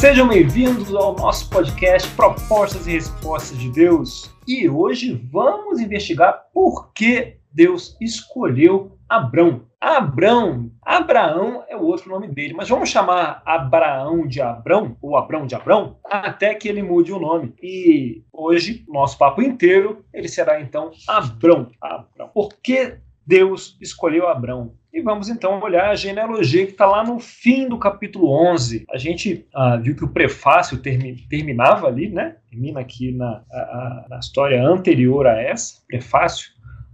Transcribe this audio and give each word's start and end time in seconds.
Sejam 0.00 0.28
bem-vindos 0.28 0.94
ao 0.94 1.14
nosso 1.14 1.50
podcast 1.50 2.08
Propostas 2.16 2.86
e 2.86 2.92
Respostas 2.92 3.58
de 3.58 3.70
Deus. 3.70 4.34
E 4.48 4.66
hoje 4.66 5.12
vamos 5.30 5.78
investigar 5.78 6.46
por 6.54 6.90
que 6.94 7.36
Deus 7.52 7.98
escolheu 8.00 8.98
Abrão. 9.06 9.66
Abrão, 9.78 10.70
Abraão 10.80 11.64
é 11.68 11.76
o 11.76 11.82
outro 11.82 12.08
nome 12.08 12.28
dele, 12.28 12.54
mas 12.54 12.66
vamos 12.66 12.88
chamar 12.88 13.42
Abraão 13.44 14.26
de 14.26 14.40
Abrão, 14.40 14.96
ou 15.02 15.18
Abrão 15.18 15.46
de 15.46 15.54
Abrão, 15.54 15.98
até 16.02 16.54
que 16.54 16.66
ele 16.66 16.82
mude 16.82 17.12
o 17.12 17.20
nome. 17.20 17.52
E 17.62 18.24
hoje, 18.32 18.86
nosso 18.88 19.18
papo 19.18 19.42
inteiro, 19.42 20.02
ele 20.14 20.28
será 20.28 20.62
então 20.62 20.92
Abrão. 21.06 21.70
Abrão. 21.78 22.30
Por 22.32 22.54
que 22.62 22.96
Deus 23.30 23.78
escolheu 23.80 24.26
Abrão? 24.26 24.72
E 24.92 25.00
vamos 25.00 25.28
então 25.28 25.60
olhar 25.60 25.88
a 25.88 25.94
genealogia 25.94 26.66
que 26.66 26.72
está 26.72 26.84
lá 26.84 27.04
no 27.04 27.20
fim 27.20 27.68
do 27.68 27.78
capítulo 27.78 28.28
11. 28.28 28.84
A 28.90 28.98
gente 28.98 29.46
ah, 29.54 29.76
viu 29.76 29.94
que 29.94 30.04
o 30.04 30.08
prefácio 30.08 30.78
termi 30.78 31.14
terminava 31.28 31.86
ali, 31.86 32.08
né? 32.08 32.38
Termina 32.50 32.80
aqui 32.80 33.12
na, 33.12 33.44
a, 33.52 34.06
na 34.10 34.18
história 34.18 34.60
anterior 34.60 35.28
a 35.28 35.40
essa, 35.40 35.80
prefácio 35.86 36.50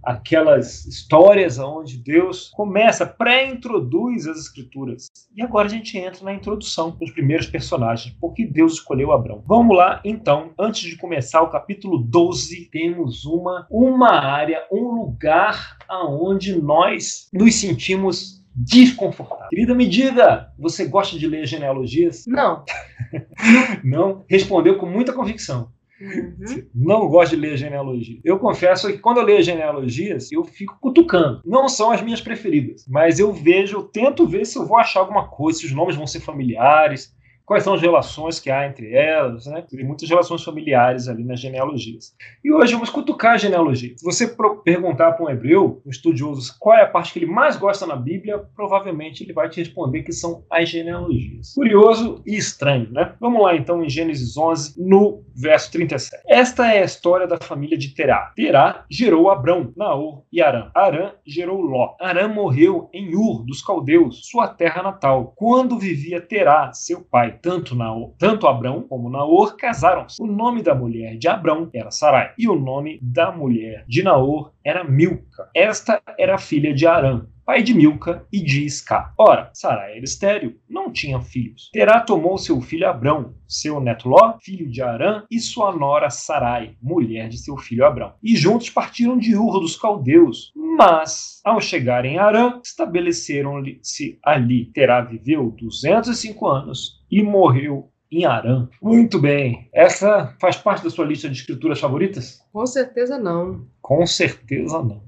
aquelas 0.07 0.85
histórias 0.85 1.59
onde 1.59 1.97
Deus 1.97 2.49
começa, 2.55 3.05
pré-introduz 3.05 4.25
as 4.25 4.39
escrituras. 4.39 5.07
E 5.35 5.41
agora 5.41 5.67
a 5.67 5.69
gente 5.69 5.97
entra 5.97 6.23
na 6.23 6.33
introdução 6.33 6.91
dos 6.91 7.11
primeiros 7.11 7.47
personagens, 7.47 8.15
porque 8.19 8.45
Deus 8.45 8.75
escolheu 8.75 9.11
Abraão. 9.11 9.43
Vamos 9.45 9.75
lá, 9.75 10.01
então, 10.05 10.51
antes 10.57 10.89
de 10.89 10.95
começar 10.95 11.41
o 11.41 11.49
capítulo 11.49 11.97
12, 11.97 12.69
temos 12.71 13.25
uma, 13.25 13.67
uma 13.69 14.11
área, 14.11 14.65
um 14.71 14.91
lugar 14.91 15.77
aonde 15.89 16.55
nós 16.55 17.27
nos 17.33 17.55
sentimos 17.55 18.41
desconfortáveis. 18.55 19.49
Querida, 19.49 19.75
me 19.75 19.87
diga, 19.87 20.53
você 20.57 20.85
gosta 20.85 21.19
de 21.19 21.27
ler 21.27 21.45
genealogias? 21.45 22.23
Não. 22.25 22.63
Não? 23.83 24.25
Respondeu 24.29 24.77
com 24.77 24.85
muita 24.85 25.11
convicção. 25.13 25.69
Uhum. 25.99 26.67
Não 26.73 27.07
gosto 27.07 27.35
de 27.35 27.41
ler 27.41 27.57
genealogia. 27.57 28.19
Eu 28.23 28.37
confesso 28.37 28.87
que 28.87 28.99
quando 28.99 29.17
eu 29.17 29.23
leio 29.23 29.41
genealogias, 29.41 30.31
eu 30.31 30.43
fico 30.43 30.77
cutucando. 30.79 31.41
Não 31.43 31.67
são 31.67 31.91
as 31.91 32.01
minhas 32.01 32.21
preferidas, 32.21 32.85
mas 32.87 33.19
eu 33.19 33.33
vejo, 33.33 33.77
eu 33.77 33.83
tento 33.83 34.27
ver 34.27 34.45
se 34.45 34.57
eu 34.57 34.65
vou 34.65 34.77
achar 34.77 34.99
alguma 34.99 35.27
coisa, 35.27 35.59
se 35.59 35.65
os 35.65 35.71
nomes 35.71 35.95
vão 35.95 36.05
ser 36.05 36.19
familiares, 36.19 37.15
quais 37.47 37.63
são 37.63 37.73
as 37.73 37.81
relações 37.81 38.41
que 38.41 38.51
há 38.51 38.67
entre 38.67 38.93
elas, 38.93 39.45
né? 39.45 39.63
Tem 39.67 39.83
muitas 39.85 40.07
relações 40.09 40.43
familiares 40.43 41.07
ali 41.07 41.23
nas 41.23 41.39
genealogias. 41.39 42.13
E 42.43 42.51
hoje 42.51 42.73
vamos 42.73 42.89
cutucar 42.89 43.35
a 43.35 43.37
genealogia. 43.37 43.97
Se 43.97 44.03
você 44.03 44.27
perguntar 44.65 45.13
para 45.13 45.25
um 45.25 45.29
hebreu, 45.29 45.81
um 45.85 45.89
estudioso, 45.89 46.53
qual 46.59 46.77
é 46.77 46.83
a 46.83 46.87
parte 46.87 47.13
que 47.13 47.19
ele 47.19 47.25
mais 47.25 47.55
gosta 47.55 47.87
na 47.87 47.95
Bíblia, 47.95 48.37
provavelmente 48.53 49.23
ele 49.23 49.31
vai 49.31 49.49
te 49.49 49.61
responder 49.61 50.03
que 50.03 50.11
são 50.11 50.43
as 50.51 50.67
genealogias. 50.67 51.53
Curioso 51.53 52.21
e 52.27 52.35
estranho, 52.35 52.91
né? 52.91 53.15
Vamos 53.17 53.41
lá 53.41 53.55
então 53.55 53.81
em 53.81 53.89
Gênesis 53.89 54.35
11, 54.35 54.75
no 54.77 55.23
verso 55.33 55.71
37. 55.71 56.23
Esta 56.27 56.73
é 56.73 56.81
a 56.81 56.85
história 56.85 57.25
da 57.25 57.37
família 57.37 57.77
de 57.77 57.95
Terá. 57.95 58.33
Terá 58.35 58.85
gerou 58.91 59.31
Abrão, 59.31 59.71
Naor 59.77 60.23
e 60.33 60.41
Arã. 60.41 60.69
Arã 60.75 61.13
gerou 61.25 61.61
Ló. 61.61 61.95
Arã 62.01 62.27
morreu 62.27 62.89
em 62.93 63.15
Ur 63.15 63.45
dos 63.45 63.61
caldeus, 63.61 64.27
sua 64.29 64.49
terra 64.49 64.83
natal, 64.83 65.33
quando 65.37 65.79
vivia 65.79 66.19
Terá, 66.19 66.73
seu 66.73 67.01
pai 67.01 67.36
tanto, 67.41 67.75
Naor, 67.75 68.13
tanto 68.17 68.47
Abrão 68.47 68.81
como 68.81 69.09
Naor 69.09 69.55
casaram-se. 69.55 70.21
O 70.21 70.27
nome 70.27 70.61
da 70.61 70.75
mulher 70.75 71.17
de 71.17 71.27
Abrão 71.27 71.69
era 71.73 71.91
Sarai, 71.91 72.33
e 72.37 72.47
o 72.47 72.55
nome 72.55 72.99
da 73.01 73.31
mulher 73.31 73.85
de 73.87 74.03
Naor 74.03 74.51
era 74.63 74.83
Milca. 74.83 75.49
Esta 75.53 76.01
era 76.17 76.37
filha 76.37 76.73
de 76.73 76.85
Arã, 76.85 77.25
pai 77.47 77.63
de 77.63 77.73
Milca 77.73 78.25
e 78.29 78.43
de 78.43 78.65
Isca. 78.65 79.13
Ora, 79.17 79.49
Sarai 79.53 79.95
era 79.95 80.03
estéril, 80.03 80.57
não 80.69 80.91
tinha 80.91 81.21
filhos. 81.21 81.69
Terá 81.71 82.01
tomou 82.01 82.37
seu 82.37 82.59
filho 82.59 82.89
Abrão, 82.89 83.35
seu 83.47 83.79
neto 83.79 84.09
Ló, 84.09 84.37
filho 84.41 84.69
de 84.69 84.81
Arã, 84.81 85.23
e 85.31 85.39
sua 85.39 85.73
nora 85.73 86.09
Sarai, 86.09 86.75
mulher 86.81 87.29
de 87.29 87.37
seu 87.37 87.55
filho 87.55 87.85
Abrão. 87.85 88.13
E 88.21 88.35
juntos 88.35 88.69
partiram 88.69 89.17
de 89.17 89.33
Ur 89.37 89.61
dos 89.61 89.77
caldeus. 89.77 90.51
Mas, 90.55 91.39
ao 91.45 91.61
chegarem 91.61 92.15
em 92.15 92.17
Arã, 92.19 92.59
estabeleceram-se 92.61 94.19
ali. 94.21 94.65
Terá 94.73 94.99
viveu 94.99 95.49
205 95.57 96.45
anos 96.45 96.96
e 97.09 97.23
morreu 97.23 97.89
em 98.11 98.25
Arã. 98.25 98.67
Muito 98.81 99.19
bem. 99.19 99.69
Essa 99.73 100.35
faz 100.39 100.57
parte 100.57 100.83
da 100.83 100.89
sua 100.89 101.05
lista 101.05 101.29
de 101.29 101.37
escrituras 101.37 101.79
favoritas? 101.79 102.39
Com 102.51 102.65
certeza 102.65 103.17
não. 103.17 103.67
Com 103.81 104.05
certeza 104.05 104.81
não. 104.81 105.03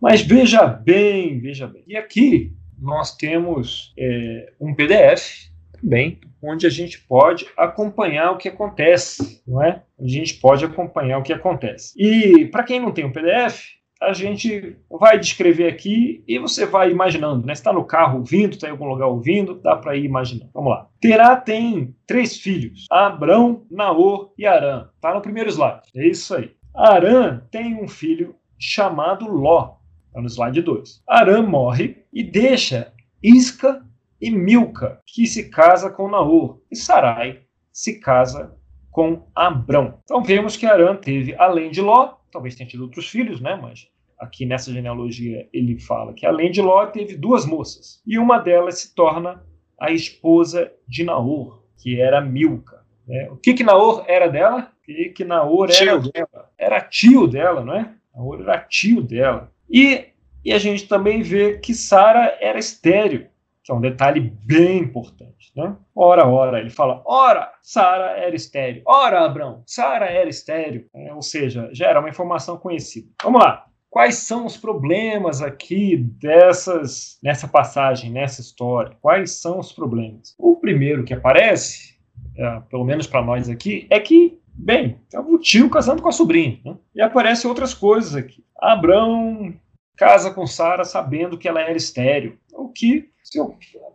Mas 0.00 0.20
veja 0.20 0.66
bem, 0.66 1.40
veja 1.40 1.66
bem. 1.66 1.84
E 1.86 1.96
aqui 1.96 2.52
nós 2.78 3.16
temos 3.16 3.94
é, 3.98 4.52
um 4.60 4.74
PDF 4.74 5.50
também, 5.80 6.20
onde 6.42 6.66
a 6.66 6.70
gente 6.70 7.00
pode 7.00 7.46
acompanhar 7.56 8.32
o 8.32 8.36
que 8.36 8.48
acontece, 8.48 9.42
não 9.46 9.62
é? 9.62 9.82
A 9.98 10.06
gente 10.06 10.34
pode 10.34 10.64
acompanhar 10.64 11.18
o 11.18 11.22
que 11.22 11.32
acontece. 11.32 11.92
E 11.96 12.46
para 12.46 12.64
quem 12.64 12.80
não 12.80 12.92
tem 12.92 13.04
um 13.04 13.12
PDF, 13.12 13.62
a 14.02 14.12
gente 14.12 14.76
vai 14.90 15.18
descrever 15.18 15.68
aqui 15.68 16.24
e 16.26 16.38
você 16.38 16.66
vai 16.66 16.90
imaginando, 16.90 17.46
né? 17.46 17.52
está 17.52 17.72
no 17.72 17.84
carro 17.84 18.18
ouvindo, 18.18 18.54
está 18.54 18.68
em 18.68 18.72
algum 18.72 18.86
lugar 18.86 19.06
ouvindo, 19.06 19.54
dá 19.54 19.76
para 19.76 19.96
ir 19.96 20.04
imaginando. 20.04 20.50
Vamos 20.52 20.70
lá. 20.70 20.88
Terá 21.00 21.36
tem 21.36 21.94
três 22.06 22.36
filhos: 22.36 22.86
Abrão, 22.90 23.64
Naor 23.70 24.32
e 24.36 24.46
Arã. 24.46 24.88
Está 24.94 25.14
no 25.14 25.22
primeiro 25.22 25.48
slide. 25.50 25.82
É 25.94 26.06
isso 26.06 26.34
aí. 26.34 26.52
Arã 26.74 27.42
tem 27.50 27.82
um 27.82 27.86
filho 27.86 28.34
chamado 28.58 29.26
Ló. 29.26 29.76
Está 30.08 30.20
no 30.20 30.28
slide 30.28 30.62
2. 30.62 31.02
Arã 31.08 31.42
morre 31.42 32.04
e 32.12 32.22
deixa 32.22 32.92
Isca 33.22 33.84
e 34.20 34.30
Milca, 34.30 35.00
que 35.06 35.26
se 35.26 35.48
casa 35.48 35.90
com 35.90 36.08
Naor. 36.08 36.58
E 36.70 36.76
Sarai 36.76 37.40
se 37.72 38.00
casa 38.00 38.56
com 38.90 39.26
Abrão. 39.34 39.98
Então 40.04 40.22
vemos 40.22 40.56
que 40.56 40.66
Arã 40.66 40.94
teve, 40.94 41.34
além 41.38 41.70
de 41.70 41.80
Ló, 41.80 42.14
talvez 42.32 42.56
tenha 42.56 42.68
tido 42.68 42.82
outros 42.82 43.08
filhos, 43.08 43.40
né? 43.40 43.56
Mas 43.60 43.88
aqui 44.18 44.46
nessa 44.46 44.72
genealogia 44.72 45.48
ele 45.52 45.78
fala 45.78 46.12
que 46.14 46.26
além 46.26 46.50
de 46.50 46.62
Ló 46.62 46.86
teve 46.86 47.16
duas 47.16 47.44
moças. 47.46 48.02
E 48.06 48.18
uma 48.18 48.38
delas 48.38 48.80
se 48.80 48.94
torna 48.94 49.44
a 49.78 49.90
esposa 49.90 50.72
de 50.88 51.04
Naor, 51.04 51.62
que 51.76 52.00
era 52.00 52.20
Milca. 52.20 52.82
Né? 53.06 53.28
O 53.30 53.36
que 53.36 53.52
que 53.52 53.64
Naor 53.64 54.04
era 54.06 54.28
dela? 54.28 54.72
O 54.80 54.84
que 54.84 55.08
que 55.10 55.24
Naor 55.24 55.70
era 55.70 56.00
tio. 56.00 56.12
dela? 56.12 56.50
Era 56.56 56.80
tio 56.80 57.26
dela, 57.26 57.64
não 57.64 57.74
é? 57.74 57.92
Naor 58.14 58.40
era 58.40 58.58
tio 58.60 59.02
dela. 59.02 59.52
E, 59.68 60.06
e 60.44 60.52
a 60.52 60.58
gente 60.58 60.86
também 60.86 61.22
vê 61.22 61.58
que 61.58 61.74
Sara 61.74 62.36
era 62.40 62.58
estéreo, 62.58 63.26
que 63.62 63.70
é 63.70 63.74
um 63.74 63.80
detalhe 63.80 64.20
bem 64.44 64.78
importante. 64.78 65.52
Né? 65.56 65.76
Ora, 65.94 66.26
ora, 66.26 66.60
ele 66.60 66.70
fala, 66.70 67.02
ora, 67.04 67.52
Sara 67.62 68.18
era 68.18 68.34
estéreo. 68.34 68.82
Ora, 68.86 69.24
Abrão, 69.24 69.62
Sara 69.66 70.06
era 70.06 70.28
estéreo. 70.28 70.86
É, 70.94 71.14
ou 71.14 71.22
seja, 71.22 71.68
já 71.72 71.86
era 71.86 72.00
uma 72.00 72.08
informação 72.08 72.56
conhecida. 72.56 73.08
Vamos 73.22 73.40
lá. 73.40 73.66
Quais 73.88 74.16
são 74.16 74.46
os 74.46 74.56
problemas 74.56 75.42
aqui 75.42 75.96
dessas 75.96 77.18
nessa 77.22 77.46
passagem, 77.46 78.10
nessa 78.10 78.40
história? 78.40 78.96
Quais 79.02 79.40
são 79.40 79.58
os 79.58 79.70
problemas? 79.70 80.34
O 80.38 80.56
primeiro 80.56 81.04
que 81.04 81.12
aparece, 81.12 81.98
é, 82.36 82.60
pelo 82.70 82.84
menos 82.84 83.06
para 83.06 83.22
nós 83.22 83.50
aqui, 83.50 83.86
é 83.90 84.00
que 84.00 84.40
Bem, 84.54 84.98
é 85.12 85.18
o 85.18 85.38
tio 85.38 85.70
casando 85.70 86.02
com 86.02 86.08
a 86.08 86.12
sobrinha. 86.12 86.58
Né? 86.64 86.76
E 86.94 87.00
aparecem 87.00 87.48
outras 87.48 87.72
coisas 87.72 88.14
aqui. 88.14 88.44
Abrão 88.60 89.54
casa 89.96 90.30
com 90.32 90.46
Sara 90.46 90.84
sabendo 90.84 91.38
que 91.38 91.48
ela 91.48 91.60
era 91.60 91.76
estéreo. 91.76 92.38
O 92.52 92.68
que, 92.68 93.10
se 93.22 93.40
a 93.40 93.46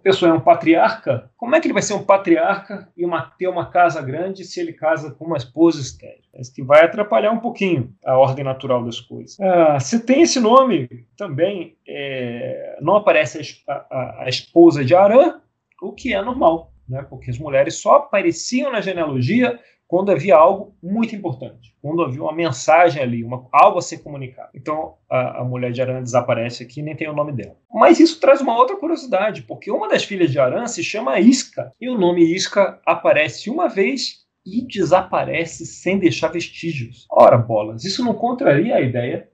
pessoa 0.02 0.32
é 0.32 0.34
um 0.34 0.40
patriarca, 0.40 1.30
como 1.38 1.56
é 1.56 1.60
que 1.60 1.68
ele 1.68 1.74
vai 1.74 1.82
ser 1.82 1.94
um 1.94 2.04
patriarca 2.04 2.90
e 2.96 3.06
uma, 3.06 3.22
ter 3.38 3.48
uma 3.48 3.70
casa 3.70 4.02
grande 4.02 4.44
se 4.44 4.60
ele 4.60 4.74
casa 4.74 5.12
com 5.12 5.26
uma 5.26 5.38
esposa 5.38 5.82
estéreo? 5.82 6.24
Isso 6.40 6.54
que 6.54 6.64
vai 6.64 6.86
atrapalhar 6.86 7.32
um 7.32 7.40
pouquinho 7.40 7.94
a 8.06 8.18
ordem 8.18 8.44
natural 8.44 8.84
das 8.84 9.00
coisas. 9.00 9.40
Ah, 9.40 9.80
se 9.80 10.00
tem 10.00 10.22
esse 10.22 10.40
nome 10.40 11.06
também, 11.18 11.76
é, 11.88 12.78
não 12.82 12.96
aparece 12.96 13.64
a, 13.68 13.74
a, 13.74 14.24
a 14.24 14.30
esposa 14.30 14.84
de 14.84 14.96
Arã, 14.96 15.40
o 15.82 15.92
que 15.92 16.14
é 16.14 16.22
normal, 16.22 16.72
né? 16.88 17.06
porque 17.10 17.30
as 17.30 17.38
mulheres 17.38 17.76
só 17.76 17.98
apareciam 17.98 18.72
na 18.72 18.82
genealogia 18.82 19.60
quando 19.88 20.12
havia 20.12 20.36
algo 20.36 20.76
muito 20.84 21.16
importante, 21.16 21.76
quando 21.82 22.04
havia 22.04 22.22
uma 22.22 22.34
mensagem 22.34 23.02
ali, 23.02 23.24
uma, 23.24 23.48
algo 23.52 23.80
a 23.80 23.82
ser 23.82 24.00
comunicado. 24.00 24.50
Então 24.54 24.96
a, 25.10 25.42
a 25.42 25.44
mulher 25.44 25.72
de 25.72 25.82
Arã 25.82 26.02
desaparece 26.02 26.64
aqui, 26.64 26.82
nem 26.82 26.96
tem 26.96 27.08
o 27.10 27.16
nome 27.16 27.32
dela. 27.32 27.56
Mas 27.74 28.00
isso 28.00 28.20
traz 28.20 28.42
uma 28.42 28.58
outra 28.58 28.76
curiosidade, 28.76 29.44
porque 29.44 29.72
uma 29.72 29.88
das 29.88 30.04
filhas 30.04 30.32
de 30.32 30.40
Arã 30.40 30.68
se 30.68 30.84
chama 30.84 31.20
Isca, 31.20 31.72
e 31.80 31.90
o 31.90 31.98
nome 31.98 32.24
Isca 32.24 32.82
aparece 32.86 33.50
uma 33.50 33.68
vez 33.70 34.26
e 34.46 34.66
desaparece 34.66 35.66
sem 35.66 35.98
deixar 35.98 36.30
vestígios. 36.30 37.06
Ora, 37.10 37.38
bolas, 37.38 37.84
isso 37.84 38.04
não 38.04 38.14
contraria 38.14 38.76
a 38.76 38.82
ideia 38.82 39.30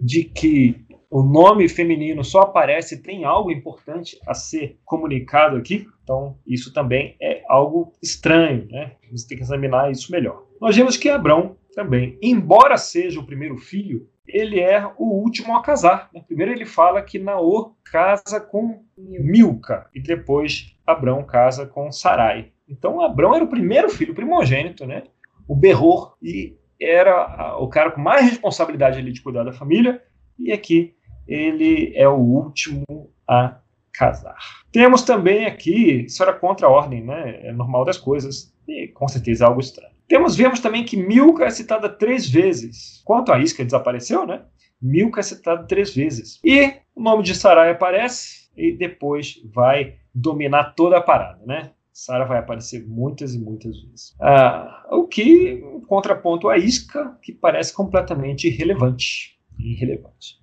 de 0.00 0.24
que 0.24 0.86
o 1.10 1.22
nome 1.22 1.68
feminino 1.68 2.22
só 2.22 2.40
aparece 2.40 3.02
tem 3.02 3.24
algo 3.24 3.50
importante 3.50 4.18
a 4.26 4.34
ser 4.34 4.78
comunicado 4.84 5.56
aqui, 5.56 5.86
então 6.02 6.38
isso 6.46 6.72
também 6.72 7.16
é 7.20 7.42
algo 7.48 7.92
estranho, 8.02 8.66
né? 8.70 8.92
Você 9.10 9.26
tem 9.26 9.38
que 9.38 9.44
examinar 9.44 9.90
isso 9.90 10.12
melhor. 10.12 10.44
Nós 10.60 10.76
vemos 10.76 10.96
que 10.96 11.08
Abrão 11.08 11.56
também, 11.74 12.18
embora 12.20 12.76
seja 12.76 13.20
o 13.20 13.26
primeiro 13.26 13.56
filho, 13.56 14.08
ele 14.26 14.60
é 14.60 14.84
o 14.98 15.04
último 15.04 15.56
a 15.56 15.62
casar. 15.62 16.10
Né? 16.12 16.22
Primeiro 16.26 16.52
ele 16.52 16.66
fala 16.66 17.00
que 17.00 17.18
Naor 17.18 17.72
casa 17.90 18.40
com 18.40 18.82
Milca 18.96 19.88
e 19.94 20.00
depois 20.00 20.76
Abrão 20.86 21.24
casa 21.24 21.66
com 21.66 21.90
Sarai. 21.90 22.52
Então 22.68 23.00
Abrão 23.00 23.34
era 23.34 23.44
o 23.44 23.48
primeiro 23.48 23.88
filho, 23.88 24.14
primogênito, 24.14 24.86
né? 24.86 25.04
O 25.46 25.56
berror 25.56 26.16
e 26.22 26.58
era 26.80 27.56
o 27.58 27.68
cara 27.68 27.90
com 27.90 28.00
mais 28.00 28.22
responsabilidade 28.22 28.98
ali 28.98 29.10
de 29.10 29.22
cuidar 29.22 29.44
da 29.44 29.52
família 29.52 30.02
e 30.38 30.52
aqui 30.52 30.94
ele 31.28 31.92
é 31.94 32.08
o 32.08 32.16
último 32.16 32.84
a 33.28 33.58
casar. 33.92 34.38
Temos 34.72 35.02
também 35.02 35.46
aqui, 35.46 36.06
isso 36.06 36.22
era 36.22 36.32
contra 36.32 36.66
a 36.66 36.70
ordem, 36.70 37.04
né? 37.04 37.46
É 37.46 37.52
normal 37.52 37.84
das 37.84 37.98
coisas 37.98 38.54
e 38.66 38.88
com 38.88 39.06
certeza 39.06 39.44
é 39.44 39.48
algo 39.48 39.60
estranho. 39.60 39.92
Temos, 40.08 40.34
vemos 40.34 40.60
também 40.60 40.84
que 40.84 40.96
Milca 40.96 41.44
é 41.44 41.50
citada 41.50 41.88
três 41.88 42.28
vezes. 42.28 43.02
Quanto 43.04 43.30
a 43.30 43.38
Isca 43.38 43.64
desapareceu, 43.64 44.26
né? 44.26 44.42
Milca 44.80 45.20
é 45.20 45.22
citada 45.22 45.64
três 45.64 45.94
vezes. 45.94 46.40
E 46.42 46.72
o 46.94 47.02
nome 47.02 47.22
de 47.22 47.34
Sarai 47.34 47.70
aparece 47.70 48.48
e 48.56 48.72
depois 48.72 49.34
vai 49.52 49.96
dominar 50.14 50.74
toda 50.74 50.96
a 50.96 51.02
parada, 51.02 51.44
né? 51.44 51.72
Sara 51.92 52.24
vai 52.24 52.38
aparecer 52.38 52.86
muitas 52.86 53.34
e 53.34 53.40
muitas 53.40 53.76
vezes. 53.82 54.14
Ah, 54.20 54.86
o 54.92 55.08
que 55.08 55.60
contraponto 55.88 56.48
a 56.48 56.56
Isca, 56.56 57.18
que 57.20 57.32
parece 57.32 57.74
completamente 57.74 58.46
irrelevante. 58.46 59.36
Irrelevante. 59.58 60.38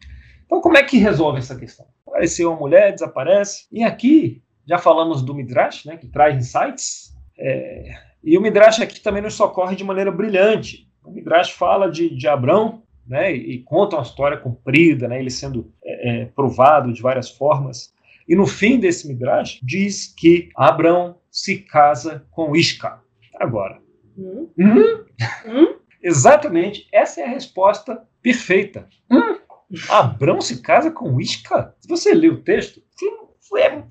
Então, 0.45 0.61
como 0.61 0.77
é 0.77 0.83
que 0.83 0.97
resolve 0.97 1.39
essa 1.39 1.55
questão? 1.55 1.85
Apareceu 2.07 2.49
uma 2.49 2.59
mulher, 2.59 2.93
desaparece. 2.93 3.65
E 3.71 3.83
aqui, 3.83 4.41
já 4.65 4.77
falamos 4.77 5.21
do 5.21 5.33
Midrash, 5.33 5.85
né, 5.85 5.97
que 5.97 6.07
traz 6.07 6.35
insights. 6.35 7.13
É, 7.37 7.91
e 8.23 8.37
o 8.37 8.41
Midrash 8.41 8.79
aqui 8.79 8.99
também 8.99 9.21
nos 9.21 9.33
socorre 9.33 9.75
de 9.75 9.83
maneira 9.83 10.11
brilhante. 10.11 10.89
O 11.03 11.11
Midrash 11.11 11.51
fala 11.51 11.89
de, 11.89 12.15
de 12.15 12.27
Abrão, 12.27 12.83
né, 13.05 13.35
e, 13.35 13.55
e 13.55 13.63
conta 13.63 13.95
uma 13.95 14.01
história 14.01 14.37
comprida, 14.37 15.07
né, 15.07 15.19
ele 15.19 15.29
sendo 15.29 15.71
é, 15.83 16.21
é, 16.21 16.25
provado 16.25 16.91
de 16.91 17.01
várias 17.01 17.29
formas. 17.29 17.93
E 18.27 18.35
no 18.35 18.47
fim 18.47 18.79
desse 18.79 19.07
Midrash, 19.07 19.59
diz 19.61 20.13
que 20.17 20.49
Abrão 20.55 21.17
se 21.29 21.59
casa 21.59 22.25
com 22.31 22.55
Isca. 22.55 22.99
Agora. 23.39 23.79
Hum? 24.17 24.49
Hum? 24.57 25.05
Hum? 25.45 25.75
Exatamente, 26.01 26.87
essa 26.91 27.21
é 27.21 27.25
a 27.25 27.29
resposta 27.29 28.03
perfeita. 28.21 28.87
Hum? 29.11 29.37
Abrão 29.89 30.41
se 30.41 30.61
casa 30.61 30.91
com 30.91 31.19
Isca? 31.19 31.75
Se 31.79 31.87
você 31.87 32.13
lê 32.13 32.29
o 32.29 32.43
texto, 32.43 32.81
é 33.57 33.83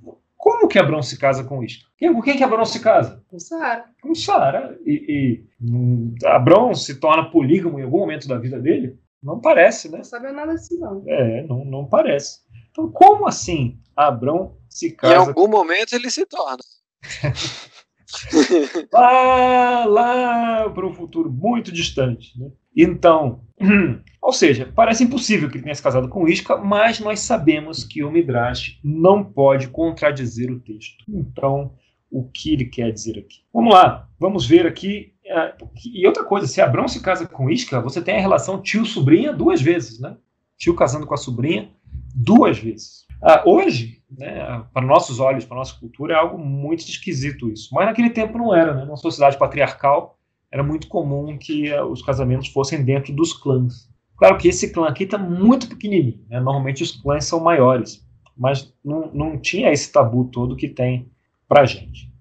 como 0.44 0.68
que 0.68 0.78
Abraão 0.78 1.02
se 1.02 1.18
casa 1.18 1.42
com 1.42 1.64
Isca? 1.64 1.88
Com 1.98 2.20
quem 2.20 2.36
que 2.36 2.44
Abraão 2.44 2.66
se 2.66 2.80
casa? 2.80 3.24
Com 3.28 3.38
Sara. 3.38 3.86
Com 4.02 4.14
Sara. 4.14 4.78
E, 4.84 4.92
e 5.08 5.72
um, 5.72 6.14
Abraão 6.26 6.74
se 6.74 7.00
torna 7.00 7.30
polígamo 7.30 7.80
em 7.80 7.82
algum 7.82 8.00
momento 8.00 8.28
da 8.28 8.36
vida 8.36 8.60
dele? 8.60 8.98
Não 9.22 9.40
parece, 9.40 9.90
né? 9.90 9.98
Não 9.98 10.04
sabe 10.04 10.30
nada 10.32 10.52
assim, 10.52 10.78
não. 10.78 11.02
É, 11.06 11.46
não, 11.46 11.64
não 11.64 11.86
parece. 11.86 12.40
Então, 12.70 12.90
como 12.90 13.26
assim 13.26 13.80
Abraão 13.96 14.58
se 14.68 14.90
casa? 14.90 15.14
Em 15.14 15.16
algum 15.16 15.48
momento 15.48 15.94
ele 15.94 16.10
se 16.10 16.26
torna. 16.26 16.62
lá, 18.92 19.86
lá 19.86 20.70
para 20.70 20.86
um 20.86 20.92
futuro 20.92 21.32
muito 21.32 21.72
distante. 21.72 22.38
Né? 22.38 22.50
Então, 22.76 23.40
ou 24.20 24.32
seja, 24.32 24.70
parece 24.74 25.04
impossível 25.04 25.48
que 25.48 25.56
ele 25.56 25.64
tenha 25.64 25.74
se 25.74 25.82
casado 25.82 26.08
com 26.08 26.28
Isca, 26.28 26.56
mas 26.56 26.98
nós 27.00 27.20
sabemos 27.20 27.84
que 27.84 28.02
o 28.02 28.10
Midrash 28.10 28.78
não 28.82 29.22
pode 29.22 29.68
contradizer 29.68 30.50
o 30.50 30.60
texto. 30.60 31.04
Então, 31.08 31.72
o 32.10 32.24
que 32.24 32.52
ele 32.52 32.64
quer 32.66 32.92
dizer 32.92 33.18
aqui? 33.18 33.42
Vamos 33.52 33.74
lá, 33.74 34.08
vamos 34.18 34.46
ver 34.46 34.66
aqui. 34.66 35.12
É, 35.26 35.54
e 35.84 36.06
outra 36.06 36.24
coisa, 36.24 36.46
se 36.46 36.60
Abrão 36.60 36.86
se 36.86 37.02
casa 37.02 37.26
com 37.26 37.50
Isca, 37.50 37.80
você 37.80 38.00
tem 38.00 38.16
a 38.16 38.20
relação 38.20 38.60
tio-sobrinha 38.60 39.32
duas 39.32 39.60
vezes, 39.60 39.98
né? 40.00 40.16
Tio 40.56 40.74
casando 40.74 41.06
com 41.06 41.14
a 41.14 41.18
sobrinha 41.18 41.70
duas 42.14 42.58
vezes. 42.58 43.04
Ah, 43.20 43.42
hoje, 43.44 44.02
né, 44.10 44.64
para 44.72 44.86
nossos 44.86 45.18
olhos, 45.18 45.44
para 45.44 45.56
nossa 45.56 45.78
cultura, 45.78 46.14
é 46.14 46.16
algo 46.16 46.38
muito 46.38 46.80
esquisito 46.80 47.50
isso. 47.50 47.70
Mas 47.72 47.86
naquele 47.86 48.10
tempo 48.10 48.38
não 48.38 48.54
era, 48.54 48.74
né? 48.74 48.84
Numa 48.84 48.96
sociedade 48.96 49.38
patriarcal, 49.38 50.18
era 50.50 50.62
muito 50.62 50.88
comum 50.88 51.36
que 51.38 51.72
uh, 51.72 51.84
os 51.86 52.02
casamentos 52.02 52.48
fossem 52.48 52.84
dentro 52.84 53.12
dos 53.12 53.32
clãs. 53.32 53.88
Claro 54.16 54.38
que 54.38 54.48
esse 54.48 54.72
clã 54.72 54.88
aqui 54.88 55.04
está 55.04 55.18
muito 55.18 55.68
pequenininho, 55.68 56.24
né? 56.28 56.38
normalmente 56.38 56.82
os 56.82 56.92
clãs 56.92 57.24
são 57.24 57.40
maiores, 57.40 58.06
mas 58.36 58.72
não, 58.84 59.10
não 59.12 59.38
tinha 59.38 59.72
esse 59.72 59.90
tabu 59.90 60.26
todo 60.26 60.56
que 60.56 60.68
tem 60.68 61.10
para 61.48 61.64
gente. 61.64 62.12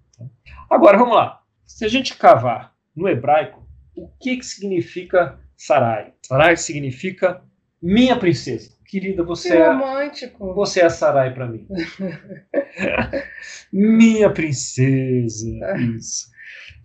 Agora 0.69 0.97
vamos 0.97 1.15
lá. 1.15 1.41
Se 1.65 1.85
a 1.85 1.87
gente 1.87 2.17
cavar 2.17 2.73
no 2.95 3.07
hebraico, 3.07 3.63
o 3.95 4.07
que, 4.19 4.37
que 4.37 4.45
significa 4.45 5.39
Sarai? 5.55 6.13
Sarai 6.21 6.57
significa 6.57 7.41
minha 7.81 8.17
princesa. 8.17 8.71
Querida, 8.85 9.23
você 9.23 9.49
que 9.49 9.57
é 9.57 9.67
romântico. 9.67 10.53
Você 10.53 10.81
é 10.81 10.85
a 10.85 10.89
Sarai 10.89 11.33
para 11.33 11.47
mim. 11.47 11.67
minha 13.71 14.29
princesa. 14.31 15.49
Isso. 15.95 16.32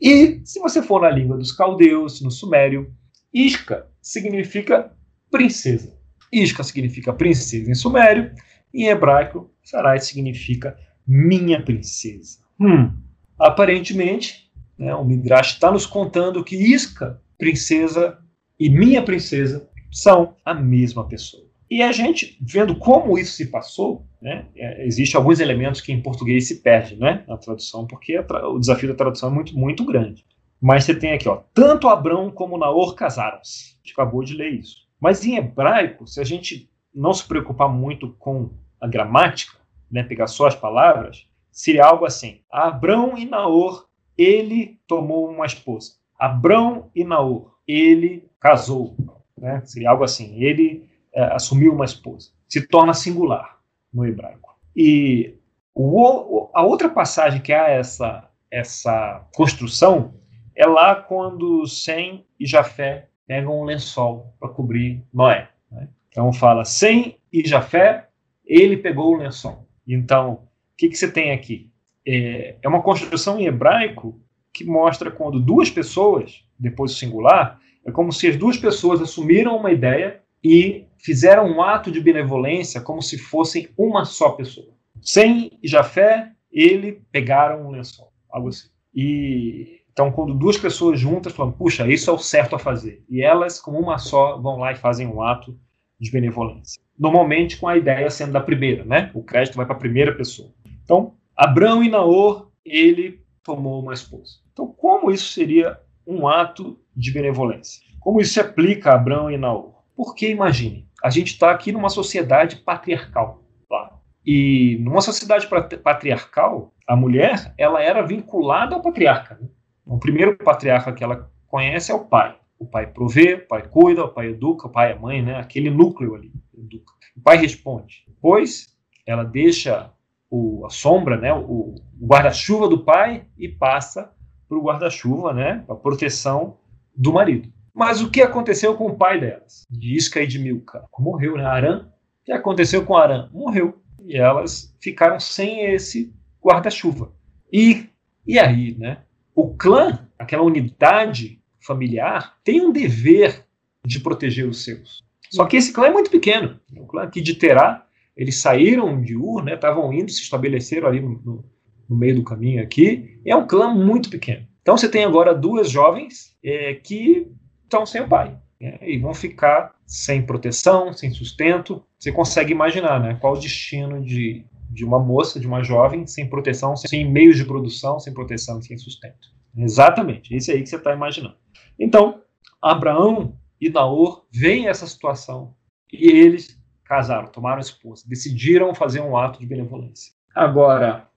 E 0.01 0.41
se 0.45 0.61
você 0.61 0.83
for 0.83 1.03
na 1.03 1.11
língua 1.11 1.37
dos 1.37 1.53
caldeus, 1.53 2.21
no 2.21 2.31
sumério, 2.31 2.93
Isca 3.33 3.87
significa 4.01 4.93
princesa. 5.31 5.97
Isca 6.33 6.63
significa 6.63 7.13
princesa 7.13 7.71
em 7.71 7.75
sumério, 7.75 8.33
e 8.73 8.85
em 8.85 8.89
hebraico, 8.89 9.51
Sarai 9.63 9.99
significa 9.99 10.79
minha 11.07 11.63
princesa. 11.63 12.39
Hum. 12.61 12.93
Aparentemente, 13.39 14.51
né, 14.79 14.95
o 14.95 15.05
Midrash 15.05 15.55
está 15.55 15.71
nos 15.71 15.87
contando 15.87 16.45
que 16.45 16.57
Isca, 16.57 17.21
princesa, 17.39 18.19
e 18.59 18.69
minha 18.69 19.03
princesa 19.03 19.69
são 19.91 20.37
a 20.45 20.53
mesma 20.53 21.07
pessoa. 21.09 21.48
E 21.71 21.83
a 21.83 21.93
gente, 21.93 22.39
vendo 22.41 22.77
como 22.77 23.19
isso 23.19 23.33
se 23.33 23.51
passou, 23.51 24.07
né, 24.23 24.47
é, 24.57 24.87
existem 24.87 25.19
alguns 25.19 25.39
elementos 25.39 25.81
que 25.81 25.93
em 25.93 26.01
português 26.01 26.49
se 26.49 26.63
perdem 26.63 26.99
né, 26.99 27.25
na 27.29 27.37
tradução, 27.37 27.87
porque 27.87 28.19
o 28.19 28.59
desafio 28.59 28.89
da 28.89 28.95
tradução 28.95 29.31
é 29.31 29.33
muito, 29.33 29.57
muito 29.57 29.85
grande. 29.85 30.25
Mas 30.61 30.85
você 30.85 30.95
tem 30.95 31.13
aqui, 31.13 31.29
ó, 31.29 31.43
tanto 31.55 31.89
Abrão 31.89 32.31
como 32.31 32.59
Naor 32.59 32.95
casaram-se. 32.95 33.75
A 33.75 33.87
gente 33.87 33.93
acabou 33.93 34.25
de 34.25 34.35
ler 34.35 34.51
isso. 34.55 34.89
Mas 35.01 35.25
em 35.25 35.37
hebraico, 35.37 36.07
se 36.07 36.21
a 36.21 36.25
gente 36.25 36.69
não 36.93 37.13
se 37.13 37.27
preocupar 37.27 37.69
muito 37.69 38.15
com 38.15 38.51
a 38.81 38.89
gramática, 38.89 39.57
né, 39.91 40.03
pegar 40.03 40.27
só 40.27 40.47
as 40.47 40.57
palavras, 40.57 41.29
seria 41.53 41.85
algo 41.85 42.05
assim: 42.05 42.41
Abrão 42.51 43.17
e 43.17 43.25
Naor, 43.25 43.87
ele 44.17 44.81
tomou 44.89 45.31
uma 45.31 45.47
esposa. 45.47 45.93
Abrão 46.19 46.91
e 46.95 47.05
Naor, 47.05 47.55
ele 47.67 48.29
casou. 48.41 48.97
Né? 49.37 49.63
Seria 49.65 49.91
algo 49.91 50.03
assim: 50.03 50.43
ele 50.43 50.88
é, 51.19 51.35
assumiu 51.35 51.75
uma 51.75 51.85
esposa. 51.85 52.31
Se 52.49 52.65
torna 52.69 52.95
singular 52.95 53.59
no 53.93 54.07
hebraico. 54.07 54.57
E 54.77 55.35
o, 55.75 56.49
a 56.55 56.63
outra 56.63 56.89
passagem 56.89 57.41
que 57.41 57.53
há 57.53 57.69
essa, 57.69 58.31
essa 58.49 59.27
construção 59.35 60.15
é 60.55 60.65
lá 60.65 60.95
quando 60.95 61.67
Sem 61.67 62.25
e 62.39 62.47
Jafé 62.47 63.09
pegam 63.27 63.61
um 63.61 63.65
lençol 63.65 64.33
para 64.39 64.49
cobrir 64.51 65.03
Noé. 65.13 65.49
Né? 65.73 65.89
Então 66.09 66.33
fala 66.33 66.65
Sem 66.65 67.19
e 67.33 67.45
Jafé, 67.45 68.07
ele 68.47 68.77
pegou 68.77 69.13
o 69.13 69.19
lençol. 69.19 69.67
Então, 69.85 70.35
o 70.35 70.49
que, 70.77 70.89
que 70.89 70.97
você 70.97 71.11
tem 71.11 71.33
aqui? 71.33 71.73
É, 72.07 72.55
é 72.63 72.69
uma 72.69 72.81
construção 72.81 73.41
em 73.41 73.47
hebraico 73.47 74.21
que 74.53 74.65
mostra 74.65 75.11
quando 75.11 75.41
duas 75.41 75.69
pessoas, 75.69 76.45
depois 76.57 76.93
o 76.93 76.97
singular, 76.97 77.61
é 77.85 77.91
como 77.91 78.13
se 78.13 78.29
as 78.29 78.37
duas 78.37 78.57
pessoas 78.57 79.03
assumiram 79.03 79.57
uma 79.57 79.73
ideia 79.73 80.23
e 80.43 80.87
fizeram 80.99 81.47
um 81.47 81.63
ato 81.63 81.91
de 81.91 82.01
benevolência 82.01 82.81
como 82.81 83.03
se 83.03 83.19
fossem 83.19 83.69
uma 83.77 84.05
só 84.05 84.31
pessoa. 84.31 84.75
Sem 85.01 85.59
Jafé, 85.63 86.33
ele 86.51 87.03
pegaram 87.13 87.67
um 87.67 87.71
lençol, 87.71 88.13
algo 88.31 88.49
assim. 88.49 88.69
E 88.95 89.79
então, 89.99 90.13
quando 90.13 90.33
duas 90.33 90.57
pessoas 90.57 91.01
juntas 91.01 91.33
falam, 91.33 91.51
puxa, 91.51 91.85
isso 91.89 92.09
é 92.09 92.13
o 92.13 92.19
certo 92.19 92.55
a 92.55 92.59
fazer, 92.59 93.03
e 93.09 93.21
elas, 93.21 93.61
como 93.61 93.81
uma 93.81 93.99
só, 93.99 94.39
vão 94.39 94.57
lá 94.57 94.71
e 94.71 94.77
fazem 94.77 95.09
um 95.09 95.21
ato 95.21 95.59
de 95.99 96.09
benevolência. 96.13 96.81
Normalmente 96.97 97.57
com 97.57 97.67
a 97.67 97.77
ideia 97.77 98.09
sendo 98.09 98.31
da 98.31 98.41
primeira, 98.41 98.85
né? 98.85 99.11
O 99.13 99.25
crédito 99.25 99.57
vai 99.57 99.67
para 99.67 99.75
a 99.75 99.79
primeira 99.79 100.15
pessoa. 100.15 100.53
Então, 100.85 101.15
Abrão 101.37 101.83
e 101.83 101.89
Naor, 101.89 102.49
ele 102.65 103.21
tomou 103.43 103.83
uma 103.83 103.93
esposa. 103.93 104.35
Então, 104.53 104.69
como 104.69 105.11
isso 105.11 105.33
seria 105.33 105.77
um 106.07 106.29
ato 106.29 106.79
de 106.95 107.13
benevolência? 107.13 107.83
Como 107.99 108.21
isso 108.21 108.35
se 108.35 108.41
aplica 108.41 108.93
a 108.93 108.95
Abrão 108.95 109.29
e 109.29 109.37
Naor? 109.37 109.78
Porque, 109.99 110.31
imagine, 110.31 110.89
a 111.03 111.11
gente 111.11 111.33
está 111.33 111.51
aqui 111.51 111.73
numa 111.73 111.89
sociedade 111.89 112.55
patriarcal. 112.55 113.43
Tá? 113.69 113.99
E 114.25 114.79
numa 114.81 115.01
sociedade 115.01 115.49
patriarcal, 115.83 116.73
a 116.87 116.95
mulher 116.95 117.53
ela 117.59 117.83
era 117.83 118.07
vinculada 118.07 118.77
ao 118.77 118.81
patriarca. 118.81 119.37
Né? 119.41 119.49
O 119.85 119.99
primeiro 119.99 120.37
patriarca 120.37 120.93
que 120.93 121.03
ela 121.03 121.29
conhece 121.49 121.91
é 121.91 121.95
o 121.97 122.05
pai. 122.05 122.39
O 122.61 122.65
pai 122.65 122.87
provê, 122.87 123.35
o 123.35 123.49
pai 123.49 123.67
cuida, 123.67 124.05
o 124.05 124.09
pai 124.09 124.29
educa, 124.29 124.69
o 124.69 124.71
pai 124.71 124.93
é 124.93 124.95
mãe, 124.97 125.21
né? 125.21 125.35
aquele 125.35 125.69
núcleo 125.69 126.15
ali. 126.15 126.31
Educa. 126.57 126.93
O 127.17 127.21
pai 127.21 127.37
responde. 127.37 128.05
Depois, 128.07 128.69
ela 129.05 129.25
deixa 129.25 129.93
o, 130.31 130.65
a 130.65 130.71
sombra, 130.71 131.17
né? 131.17 131.33
o, 131.33 131.41
o 131.41 131.75
guarda-chuva 132.01 132.69
do 132.69 132.85
pai 132.85 133.25
e 133.37 133.49
passa 133.49 134.15
para 134.49 134.59
o 134.59 134.63
guarda-chuva, 134.63 135.35
né? 135.35 135.65
a 135.69 135.75
proteção 135.75 136.59
do 136.95 137.13
marido. 137.13 137.53
Mas 137.79 138.03
o 138.03 138.11
que 138.11 138.21
aconteceu 138.21 138.75
com 138.75 138.87
o 138.87 138.97
pai 138.97 139.21
delas? 139.21 139.67
De 139.71 139.97
Isca 139.97 140.21
e 140.21 140.27
de 140.27 140.39
Milca? 140.39 140.85
Morreu, 140.99 141.37
né? 141.37 141.45
Arã. 141.45 141.87
O 142.23 142.25
que 142.25 142.33
aconteceu 142.33 142.85
com 142.85 142.97
Arã? 142.97 143.31
Morreu. 143.33 143.81
E 144.05 144.17
elas 144.17 144.77
ficaram 144.81 145.21
sem 145.21 145.67
esse 145.73 146.13
guarda-chuva. 146.43 147.13
E, 147.53 147.87
e 148.27 148.39
aí, 148.39 148.77
né? 148.79 149.03
o 149.39 149.55
clã, 149.55 150.09
aquela 150.19 150.43
unidade 150.43 151.41
familiar, 151.65 152.37
tem 152.43 152.61
um 152.61 152.73
dever 152.73 153.47
de 153.87 154.01
proteger 154.01 154.49
os 154.49 154.65
seus. 154.65 155.01
Só 155.31 155.47
que 155.47 155.57
esse 155.57 155.73
clã 155.73 155.87
é 155.87 155.93
muito 155.93 156.11
pequeno. 156.11 156.59
O 156.77 156.85
clã 156.89 157.05
aqui 157.05 157.21
de 157.21 157.35
Terá, 157.35 157.87
eles 158.17 158.39
saíram 158.39 159.01
de 159.01 159.15
Ur, 159.15 159.45
né, 159.45 159.55
estavam 159.55 159.93
indo, 159.93 160.11
se 160.11 160.23
estabeleceram 160.23 160.89
ali 160.89 161.01
no, 161.01 161.11
no, 161.25 161.45
no, 161.89 161.97
meio 161.97 162.17
do 162.17 162.25
caminho 162.25 162.61
aqui. 162.61 163.21
é 163.25 163.37
um 163.37 163.47
clã 163.47 163.73
muito 163.73 164.11
pequeno. 164.11 164.45
Então 164.61 164.77
você 164.77 164.89
tem 164.89 165.05
agora 165.05 165.33
duas 165.33 165.71
jovens 165.71 166.37
é, 166.43 166.75
que 166.75 167.31
estão 167.69 167.85
sem 167.87 168.01
o 168.01 168.09
pai. 168.09 168.37
Né, 168.61 168.79
e 168.83 168.99
vão 168.99 169.15
ficar 169.15 169.75
sem 169.87 170.25
proteção, 170.25 170.93
sem 170.93 171.11
sustento. 171.11 171.85
Você 171.99 172.11
consegue 172.11 172.53
imaginar 172.53 172.99
né, 172.99 173.17
qual 173.21 173.35
o 173.35 173.39
destino 173.39 174.03
de, 174.03 174.45
de 174.71 174.85
uma 174.85 174.99
moça, 174.99 175.39
de 175.39 175.47
uma 175.47 175.63
jovem, 175.63 176.07
sem 176.07 176.29
proteção, 176.29 176.77
sem 176.77 177.09
meios 177.09 177.37
de 177.37 177.45
produção, 177.45 178.01
sem 178.01 178.13
proteção 178.13 178.59
e 178.59 178.65
sem 178.65 178.77
sustento. 178.77 179.29
Exatamente, 179.57 180.35
esse 180.35 180.51
aí 180.51 180.63
que 180.63 180.69
você 180.69 180.77
está 180.77 180.93
imaginando. 180.93 181.37
Então, 181.79 182.23
Abraão 182.61 183.37
e 183.61 183.69
Naor 183.69 184.27
veem 184.33 184.69
essa 184.69 184.87
situação 184.87 185.55
e 185.93 186.09
eles 186.11 186.59
casaram, 186.85 187.29
tomaram 187.29 187.61
esposa, 187.61 188.05
decidiram 188.07 188.75
fazer 188.75 189.01
um 189.01 189.17
ato 189.17 189.41
de 189.41 189.47
benevolência. 189.47 190.13
Agora, 190.35 191.09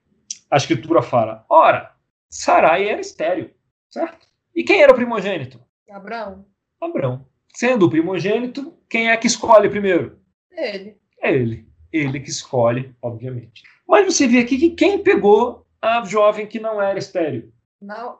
a 0.49 0.57
escritura 0.57 1.01
fala: 1.01 1.45
ora, 1.49 1.91
Sarai 2.29 2.87
era 2.87 3.01
estéreo, 3.01 3.51
certo? 3.89 4.27
E 4.55 4.63
quem 4.63 4.81
era 4.81 4.91
o 4.91 4.95
primogênito? 4.95 5.59
Abraão. 5.91 6.45
Abraão. 6.79 7.25
Sendo 7.53 7.85
o 7.85 7.89
primogênito, 7.89 8.73
quem 8.89 9.09
é 9.09 9.17
que 9.17 9.27
escolhe 9.27 9.69
primeiro? 9.69 10.19
Ele. 10.51 10.97
É 11.21 11.33
ele. 11.33 11.67
Ele 11.91 12.19
que 12.19 12.29
escolhe, 12.29 12.95
obviamente. 13.01 13.63
Mas 13.87 14.05
você 14.05 14.27
vê 14.27 14.39
aqui 14.39 14.57
que 14.57 14.69
quem 14.71 15.03
pegou 15.03 15.67
a 15.81 16.03
jovem 16.05 16.47
que 16.47 16.59
não 16.59 16.81
era 16.81 16.97
estéreo? 16.97 17.51
Não. 17.81 18.17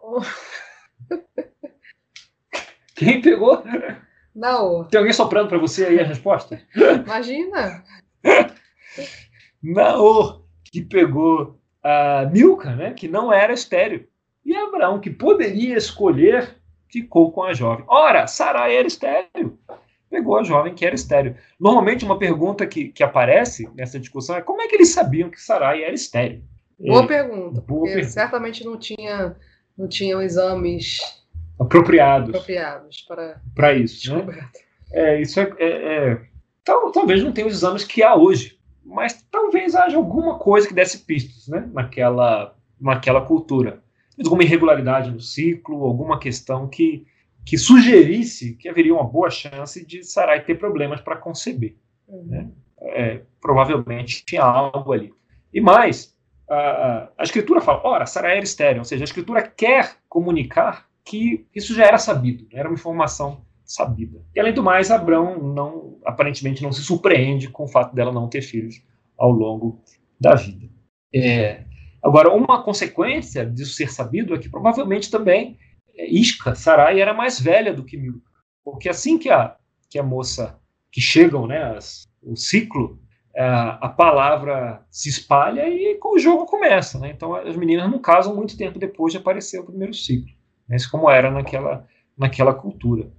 Quem 3.02 3.20
pegou? 3.20 3.64
Naor. 4.36 4.88
Tem 4.90 5.00
alguém 5.00 5.12
soprando 5.12 5.50
para 5.50 5.58
você 5.58 5.86
aí 5.86 6.00
a 6.00 6.04
resposta? 6.04 6.62
Imagina. 7.04 7.84
Naor, 9.62 10.46
que 10.66 10.84
pegou 10.84 11.60
a 11.82 12.30
Milca, 12.32 12.76
né, 12.76 12.94
que 12.94 13.08
não 13.08 13.34
era 13.34 13.54
estéreo. 13.54 14.08
E 14.46 14.56
Abraão, 14.56 15.00
que 15.00 15.10
poderia 15.10 15.76
escolher, 15.76 16.61
ficou 16.92 17.32
com 17.32 17.44
a 17.44 17.54
jovem. 17.54 17.86
Ora, 17.88 18.28
Sarai 18.28 18.76
era 18.76 18.88
estéreo. 18.88 19.58
Pegou 20.10 20.38
a 20.38 20.44
jovem 20.44 20.76
que 20.76 20.86
era 20.86 20.94
estéreo. 20.94 21.36
Normalmente, 21.60 22.04
uma 22.04 22.20
pergunta 22.20 22.68
que, 22.68 22.90
que 22.90 23.02
aparece 23.02 23.70
nessa 23.76 23.98
discussão 23.98 24.36
é 24.36 24.42
como 24.42 24.62
é 24.62 24.68
que 24.68 24.76
eles 24.76 24.90
sabiam 24.90 25.30
que 25.30 25.42
Sarai 25.42 25.84
era 25.84 25.94
estéreo? 25.94 26.44
Boa 26.80 27.04
é, 27.04 27.08
pergunta. 27.08 27.62
Boa 27.62 27.80
porque 27.80 27.94
pergunta. 27.94 28.12
certamente 28.12 28.66
não 28.66 28.78
tinha 28.78 29.36
não 29.78 29.88
tinham 29.88 30.22
exames 30.22 31.00
apropriados, 31.60 32.30
apropriados 32.30 33.02
para, 33.02 33.42
para 33.56 33.74
isso. 33.74 34.16
Né? 34.16 34.50
É, 34.92 35.22
isso 35.22 35.40
é, 35.40 35.54
é, 35.58 35.68
é 35.68 36.22
tal, 36.64 36.92
talvez 36.92 37.24
não 37.24 37.32
tenha 37.32 37.48
os 37.48 37.54
exames 37.54 37.84
que 37.84 38.04
há 38.04 38.16
hoje, 38.16 38.60
mas 38.84 39.26
talvez 39.32 39.76
haja 39.76 39.98
alguma 39.98 40.38
coisa 40.38 40.68
que 40.68 40.74
desse 40.74 41.00
pistas 41.00 41.48
né, 41.48 41.70
naquela, 41.74 42.56
naquela 42.80 43.22
cultura. 43.22 43.82
Alguma 44.24 44.44
irregularidade 44.44 45.12
no 45.12 45.20
ciclo, 45.20 45.84
alguma 45.84 46.20
questão 46.20 46.68
que, 46.68 47.06
que 47.46 47.58
sugerisse 47.58 48.56
que 48.56 48.70
haveria 48.70 48.94
uma 48.94 49.04
boa 49.04 49.30
chance 49.30 49.86
de 49.86 50.04
Sarai 50.04 50.44
ter 50.44 50.56
problemas 50.56 51.02
para 51.02 51.18
conceber. 51.18 51.76
Uhum. 52.08 52.26
Né? 52.26 52.50
É, 52.82 53.22
provavelmente 53.40 54.24
tinha 54.26 54.44
algo 54.44 54.92
ali. 54.92 55.14
E 55.54 55.60
mais, 55.60 56.16
a, 56.50 57.10
a 57.18 57.24
escritura 57.24 57.62
fala, 57.62 57.82
ora, 57.84 58.06
Sara 58.06 58.30
era 58.30 58.44
estéreo, 58.44 58.80
ou 58.80 58.86
seja, 58.86 59.04
a 59.04 59.06
escritura 59.06 59.42
quer 59.42 59.98
comunicar 60.08 60.88
que 61.04 61.46
isso 61.54 61.74
já 61.74 61.86
era 61.86 61.98
sabido, 61.98 62.48
era 62.52 62.68
uma 62.68 62.76
informação 62.76 63.42
sabida. 63.64 64.22
E 64.36 64.40
além 64.40 64.54
do 64.54 64.64
mais, 64.64 64.92
Abraão 64.92 65.42
não, 65.42 65.98
aparentemente 66.06 66.62
não 66.62 66.72
se 66.72 66.82
surpreende 66.84 67.50
com 67.50 67.64
o 67.64 67.68
fato 67.68 67.96
dela 67.96 68.12
não 68.12 68.28
ter 68.28 68.42
filhos 68.42 68.84
ao 69.18 69.32
longo 69.32 69.82
da 70.20 70.36
vida. 70.36 70.70
É, 71.14 71.64
agora, 72.04 72.34
uma 72.34 72.64
consequência 72.64 73.46
disso 73.46 73.74
ser 73.74 73.92
sabido 73.92 74.34
é 74.34 74.38
que 74.38 74.50
provavelmente 74.50 75.10
também 75.10 75.58
Isca, 75.98 76.56
Sarai, 76.56 77.00
era 77.00 77.14
mais 77.14 77.40
velha 77.40 77.74
do 77.74 77.84
que 77.84 77.98
Milca, 77.98 78.32
porque 78.64 78.90
assim 78.90 79.18
que 79.18 79.30
a, 79.30 79.56
que 79.90 80.00
a 80.00 80.04
moça, 80.04 80.60
que 80.92 81.02
chegam, 81.02 81.46
né, 81.46 81.76
as, 81.76 82.08
o 82.22 82.36
ciclo 82.36 83.00
é, 83.34 83.44
a 83.46 83.88
palavra 83.88 84.86
se 84.90 85.08
espalha 85.08 85.68
e 85.68 85.98
o 86.04 86.20
jogo 86.20 86.46
começa. 86.46 87.00
Né? 87.00 87.12
Então 87.12 87.34
as 87.34 87.56
meninas 87.56 87.90
não 87.90 88.00
casam 88.00 88.36
muito 88.36 88.58
tempo 88.58 88.78
depois 88.78 89.14
de 89.14 89.20
aparecer 89.20 89.60
o 89.60 89.66
primeiro 89.66 89.94
ciclo. 89.94 90.32
Né? 90.68 90.76
Isso 90.76 90.92
como 90.92 91.10
era 91.10 91.32
naquela, 91.32 91.88
naquela 92.18 92.54
cultura. 92.54 93.10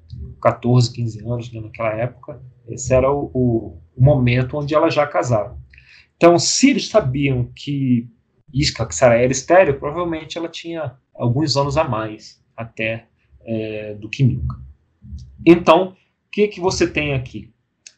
14, 0.40 0.92
15 0.92 1.26
anos, 1.26 1.52
né? 1.52 1.60
naquela 1.60 1.94
época, 1.94 2.42
esse 2.68 2.92
era 2.92 3.10
o, 3.10 3.30
o, 3.32 3.78
o, 3.96 4.02
momento 4.02 4.58
onde 4.58 4.74
elas 4.74 4.92
já 4.92 5.06
casaram. 5.06 5.56
Então, 6.16 6.38
se 6.38 6.70
eles 6.70 6.88
sabiam 6.88 7.50
que 7.54 8.08
Isca, 8.52 8.86
que 8.86 8.94
Sara 8.94 9.16
era 9.16 9.32
estéreo, 9.32 9.78
provavelmente 9.78 10.36
ela 10.36 10.48
tinha 10.48 10.96
alguns 11.14 11.56
anos 11.56 11.76
a 11.76 11.84
mais 11.84 12.42
até 12.56 13.06
é, 13.44 13.94
do 13.94 14.08
que 14.08 14.22
Milca. 14.22 14.56
Então, 15.46 15.88
o 15.88 15.96
que, 16.30 16.48
que 16.48 16.60
você 16.60 16.86
tem 16.86 17.14
aqui? 17.14 17.52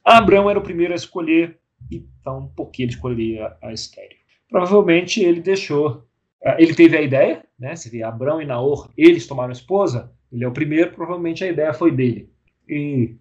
Abraão 0.05 0.49
era 0.49 0.59
o 0.59 0.63
primeiro 0.63 0.93
a 0.93 0.97
escolher 0.97 1.59
então, 1.91 2.51
por 2.57 2.71
que 2.71 2.83
ele 2.83 2.93
escolheria 2.93 3.55
a 3.63 3.73
estéreo? 3.73 4.17
Provavelmente 4.49 5.23
ele 5.23 5.41
deixou. 5.41 6.07
Eh, 6.43 6.63
ele 6.63 6.75
teve 6.75 6.97
a 6.97 7.03
ideia, 7.03 7.45
né? 7.59 7.77
Se 7.77 7.91
vê 7.91 8.03
Abrão 8.03 8.41
e 8.41 8.47
Naor, 8.47 8.91
eles 8.97 9.27
tomaram 9.27 9.53
esposa, 9.53 10.13
ele 10.33 10.45
é 10.45 10.49
o 10.49 10.53
primeiro, 10.53 10.93
provavelmente 10.93 11.45
a 11.45 11.49
ideia 11.49 11.75
foi 11.75 11.91
dele. 11.91 12.31
E 12.69 13.17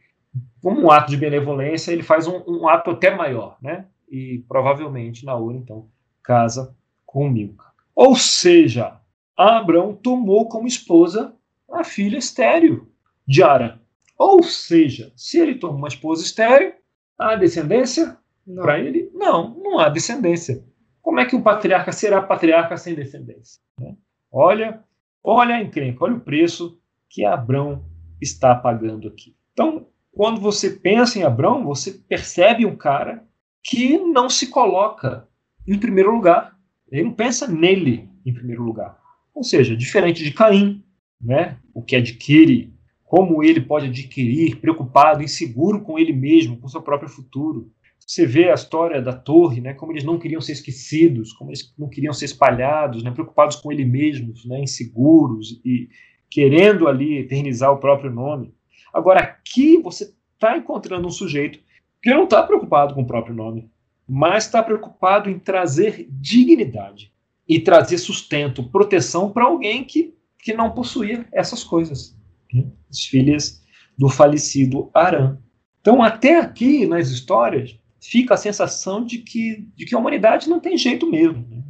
como 0.62 0.82
um 0.82 0.92
ato 0.92 1.12
de 1.12 1.18
benevolência, 1.18 1.92
ele 1.92 2.04
faz 2.04 2.28
um, 2.28 2.42
um 2.48 2.68
ato 2.68 2.92
até 2.92 3.14
maior, 3.14 3.58
né? 3.62 3.88
E 4.10 4.44
provavelmente 4.48 5.26
Naor, 5.26 5.54
então, 5.56 5.90
casa 6.24 6.76
com 7.14 7.30
Milca. 7.30 7.66
Ou 7.96 8.16
seja, 8.16 9.00
Abrão 9.38 9.96
tomou 9.96 10.50
como 10.50 10.68
esposa 10.68 11.36
a 11.72 11.84
filha 11.84 12.18
estéreo 12.18 12.92
de 13.28 13.44
Ara. 13.44 13.80
Ou 14.18 14.42
seja, 14.42 15.14
se 15.16 15.40
ele 15.40 15.56
toma 15.56 15.78
uma 15.78 15.88
esposa 15.88 16.24
estéreo, 16.24 16.74
a 17.18 17.36
descendência 17.36 18.18
para 18.56 18.80
ele, 18.80 19.12
não, 19.14 19.54
não 19.60 19.80
há 19.80 19.90
descendência. 19.90 20.66
Como 21.04 21.20
é 21.20 21.26
que 21.26 21.36
um 21.36 21.42
patriarca 21.44 21.92
será 21.92 22.20
patriarca 22.20 22.76
sem 22.78 22.96
descendência? 22.96 23.62
Né? 23.80 23.96
Olha, 24.32 24.84
olha 25.24 25.56
a 25.56 25.62
encrenca, 25.62 26.04
olha 26.04 26.16
o 26.16 26.22
preço 26.22 26.80
que 27.08 27.24
Abrão 27.24 27.86
está 28.20 28.56
pagando 28.56 29.08
aqui. 29.08 29.36
Então, 29.52 29.86
quando 30.12 30.42
você 30.42 30.72
pensa 30.72 31.20
em 31.20 31.24
Abrão, 31.24 31.64
você 31.64 31.92
percebe 31.92 32.66
um 32.66 32.76
cara 32.76 33.24
que 33.62 34.00
não 34.00 34.30
se 34.30 34.48
coloca 34.48 35.28
em 35.68 35.78
primeiro 35.78 36.12
lugar. 36.12 36.53
Ele 36.94 37.04
não 37.06 37.14
pensa 37.14 37.48
nele 37.48 38.08
em 38.24 38.32
primeiro 38.32 38.64
lugar. 38.64 38.98
Ou 39.34 39.44
seja, 39.44 39.76
diferente 39.76 40.24
de 40.24 40.32
Caim, 40.32 40.84
né? 41.20 41.58
o 41.74 41.82
que 41.82 41.96
adquire, 41.96 42.72
como 43.04 43.44
ele 43.44 43.60
pode 43.60 43.88
adquirir, 43.88 44.58
preocupado, 44.58 45.24
inseguro 45.24 45.82
com 45.82 45.98
ele 45.98 46.14
mesmo, 46.14 46.58
com 46.58 46.68
seu 46.68 46.84
próprio 46.84 47.10
futuro. 47.10 47.72
Você 48.00 48.28
vê 48.28 48.52
a 48.52 48.54
história 48.54 49.02
da 49.02 49.14
torre, 49.14 49.60
né, 49.62 49.74
como 49.74 49.92
eles 49.92 50.04
não 50.04 50.20
queriam 50.20 50.42
ser 50.42 50.52
esquecidos, 50.52 51.34
como 51.34 51.50
eles 51.50 51.74
não 51.80 51.90
queriam 51.90 52.14
ser 52.14 52.26
espalhados, 52.26 53.02
né, 53.02 53.10
preocupados 53.10 53.56
com 53.56 53.72
ele 53.72 53.86
mesmos, 53.86 54.46
né, 54.46 54.60
inseguros 54.60 55.62
e 55.66 55.90
querendo 56.30 56.88
ali 56.88 57.18
eternizar 57.18 57.72
o 57.72 57.80
próprio 57.80 58.12
nome. 58.12 58.54
Agora, 58.94 59.22
aqui 59.22 59.78
você 59.78 60.14
está 60.34 60.58
encontrando 60.58 61.08
um 61.08 61.12
sujeito 61.12 61.60
que 62.02 62.10
não 62.10 62.26
está 62.26 62.44
preocupado 62.44 62.94
com 62.94 63.02
o 63.02 63.08
próprio 63.08 63.34
nome, 63.34 63.70
mas 64.08 64.46
está 64.46 64.62
preocupado 64.62 65.30
em 65.30 65.40
trazer 65.40 66.08
dignidade 66.10 67.12
e 67.48 67.60
trazer 67.60 67.98
sustento, 67.98 68.70
proteção 68.70 69.32
para 69.32 69.46
alguém 69.46 69.84
que, 69.84 70.16
que 70.40 70.54
não 70.54 70.72
possuía 70.72 71.26
essas 71.32 71.64
coisas. 71.64 72.18
Né? 72.54 72.66
As 72.90 73.04
filhas 73.06 73.64
do 73.98 74.10
falecido 74.10 74.90
Arã. 74.94 75.38
Então, 75.82 76.02
até 76.02 76.40
aqui 76.40 76.86
nas 76.86 77.10
histórias, 77.10 77.78
fica 78.00 78.34
a 78.34 78.38
sensação 78.38 79.04
de 79.04 79.20
que, 79.20 79.68
de 79.76 79.86
que 79.86 79.96
a 79.96 80.00
humanidade 80.00 80.50
não 80.50 80.60
tem 80.60 80.78
jeito 80.78 81.10
mesmo. 81.10 81.46
Né? 81.50 81.64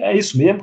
é 0.00 0.16
isso 0.16 0.38
mesmo. 0.38 0.62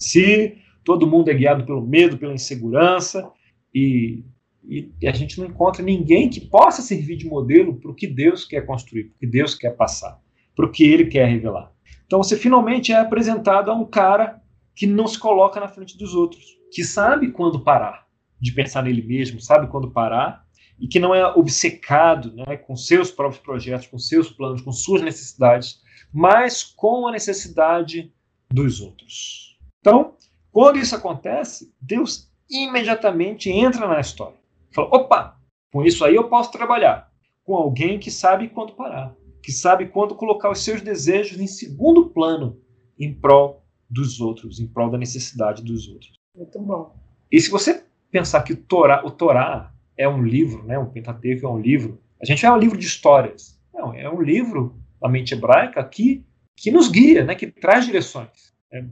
Se 0.00 0.58
todo 0.84 1.06
mundo 1.06 1.28
é 1.28 1.34
guiado 1.34 1.64
pelo 1.64 1.86
medo, 1.86 2.18
pela 2.18 2.34
insegurança, 2.34 3.30
e, 3.74 4.24
e, 4.64 4.90
e 5.00 5.08
a 5.08 5.12
gente 5.12 5.38
não 5.38 5.46
encontra 5.46 5.82
ninguém 5.82 6.28
que 6.28 6.40
possa 6.40 6.82
servir 6.82 7.16
de 7.16 7.26
modelo 7.26 7.76
para 7.76 7.90
o 7.90 7.94
que 7.94 8.06
Deus 8.06 8.44
quer 8.44 8.66
construir, 8.66 9.04
para 9.04 9.16
o 9.16 9.18
que 9.20 9.26
Deus 9.26 9.54
quer 9.54 9.70
passar, 9.70 10.20
para 10.54 10.66
o 10.66 10.70
que 10.70 10.84
Ele 10.84 11.06
quer 11.06 11.26
revelar. 11.26 11.72
Então 12.06 12.22
você 12.22 12.36
finalmente 12.36 12.92
é 12.92 12.96
apresentado 12.96 13.70
a 13.70 13.74
um 13.74 13.84
cara 13.84 14.40
que 14.74 14.86
não 14.86 15.06
se 15.06 15.18
coloca 15.18 15.60
na 15.60 15.68
frente 15.68 15.96
dos 15.96 16.14
outros, 16.14 16.58
que 16.70 16.82
sabe 16.82 17.30
quando 17.30 17.60
parar 17.60 18.06
de 18.40 18.52
pensar 18.52 18.82
nele 18.82 19.02
mesmo, 19.02 19.40
sabe 19.40 19.68
quando 19.68 19.90
parar 19.90 20.44
e 20.78 20.88
que 20.88 20.98
não 20.98 21.14
é 21.14 21.24
obcecado 21.34 22.34
né, 22.34 22.56
com 22.56 22.74
seus 22.74 23.10
próprios 23.10 23.40
projetos, 23.40 23.86
com 23.86 23.98
seus 23.98 24.30
planos, 24.30 24.62
com 24.62 24.72
suas 24.72 25.00
necessidades, 25.02 25.80
mas 26.12 26.64
com 26.64 27.06
a 27.06 27.12
necessidade 27.12 28.12
dos 28.50 28.80
outros. 28.80 29.56
Então, 29.80 30.16
Quando 30.52 30.78
isso 30.78 30.94
acontece, 30.94 31.74
Deus 31.80 32.30
imediatamente 32.50 33.50
entra 33.50 33.88
na 33.88 33.98
história. 33.98 34.36
Fala: 34.74 34.88
opa, 34.88 35.40
com 35.72 35.82
isso 35.82 36.04
aí 36.04 36.14
eu 36.14 36.28
posso 36.28 36.52
trabalhar. 36.52 37.10
Com 37.42 37.56
alguém 37.56 37.98
que 37.98 38.10
sabe 38.10 38.48
quando 38.48 38.74
parar, 38.74 39.16
que 39.42 39.52
sabe 39.52 39.88
quando 39.88 40.14
colocar 40.14 40.50
os 40.50 40.62
seus 40.62 40.80
desejos 40.80 41.40
em 41.40 41.46
segundo 41.46 42.08
plano 42.10 42.60
em 42.98 43.12
prol 43.12 43.64
dos 43.90 44.20
outros, 44.20 44.60
em 44.60 44.66
prol 44.66 44.90
da 44.90 44.96
necessidade 44.96 45.62
dos 45.62 45.88
outros. 45.88 46.12
Muito 46.36 46.58
bom. 46.60 46.94
E 47.30 47.40
se 47.40 47.50
você 47.50 47.84
pensar 48.10 48.42
que 48.42 48.52
o 48.52 48.56
Torá, 48.56 49.04
o 49.04 49.10
Torá 49.10 49.72
é 49.96 50.08
um 50.08 50.22
livro, 50.22 50.62
né, 50.64 50.78
o 50.78 50.86
Pentateuco 50.86 51.46
é 51.46 51.50
um 51.50 51.58
livro, 51.58 52.00
a 52.20 52.24
gente 52.24 52.44
é 52.44 52.52
um 52.52 52.56
livro 52.56 52.78
de 52.78 52.86
histórias. 52.86 53.60
Não, 53.74 53.92
é 53.92 54.08
um 54.08 54.20
livro 54.20 54.76
da 55.00 55.08
mente 55.08 55.34
hebraica 55.34 55.82
que, 55.84 56.24
que 56.56 56.70
nos 56.70 56.88
guia, 56.88 57.24
né, 57.24 57.34
que 57.34 57.48
traz 57.48 57.84
direções. 57.84 58.52
É, 58.70 58.84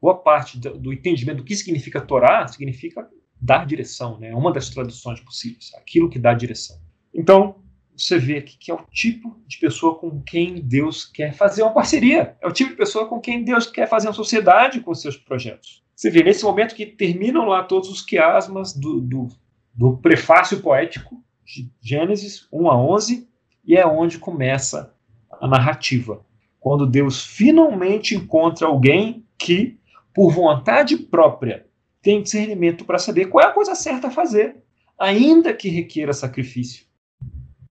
boa 0.00 0.16
parte 0.16 0.58
do, 0.58 0.78
do, 0.78 0.92
entendimento 0.92 1.38
do 1.38 1.44
que 1.44 1.54
significa 1.54 2.00
Torá 2.00 2.46
significa 2.46 3.08
dar 3.40 3.66
direção, 3.66 4.18
né, 4.18 4.30
é 4.30 4.34
uma 4.34 4.52
das 4.52 4.70
traduções 4.70 5.20
possíveis, 5.20 5.72
aquilo 5.74 6.08
que 6.08 6.18
dá 6.18 6.32
direção. 6.32 6.78
Então, 7.14 7.56
você 8.02 8.18
vê 8.18 8.38
aqui 8.38 8.56
que 8.58 8.70
é 8.70 8.74
o 8.74 8.84
tipo 8.90 9.38
de 9.46 9.58
pessoa 9.58 9.98
com 9.98 10.20
quem 10.22 10.54
Deus 10.54 11.04
quer 11.04 11.34
fazer 11.34 11.62
uma 11.62 11.72
parceria. 11.72 12.36
É 12.40 12.46
o 12.46 12.52
tipo 12.52 12.70
de 12.70 12.76
pessoa 12.76 13.06
com 13.06 13.20
quem 13.20 13.44
Deus 13.44 13.66
quer 13.66 13.86
fazer 13.88 14.08
uma 14.08 14.14
sociedade 14.14 14.80
com 14.80 14.94
seus 14.94 15.16
projetos. 15.16 15.82
Você 15.94 16.10
vê 16.10 16.22
nesse 16.22 16.44
momento 16.44 16.74
que 16.74 16.86
terminam 16.86 17.44
lá 17.44 17.62
todos 17.62 17.90
os 17.90 18.00
quiasmas 18.00 18.72
do, 18.72 19.00
do, 19.00 19.28
do 19.74 19.96
prefácio 19.98 20.60
poético 20.60 21.22
de 21.44 21.70
Gênesis 21.80 22.48
1 22.50 22.70
a 22.70 22.76
11, 22.80 23.28
e 23.64 23.76
é 23.76 23.86
onde 23.86 24.18
começa 24.18 24.94
a 25.30 25.46
narrativa. 25.46 26.24
Quando 26.58 26.86
Deus 26.86 27.24
finalmente 27.24 28.14
encontra 28.14 28.66
alguém 28.66 29.26
que, 29.36 29.78
por 30.14 30.32
vontade 30.32 30.96
própria, 30.96 31.66
tem 32.00 32.22
discernimento 32.22 32.84
para 32.84 32.98
saber 32.98 33.26
qual 33.26 33.44
é 33.44 33.48
a 33.48 33.52
coisa 33.52 33.74
certa 33.74 34.08
a 34.08 34.10
fazer, 34.10 34.56
ainda 34.98 35.52
que 35.52 35.68
requeira 35.68 36.12
sacrifício. 36.12 36.89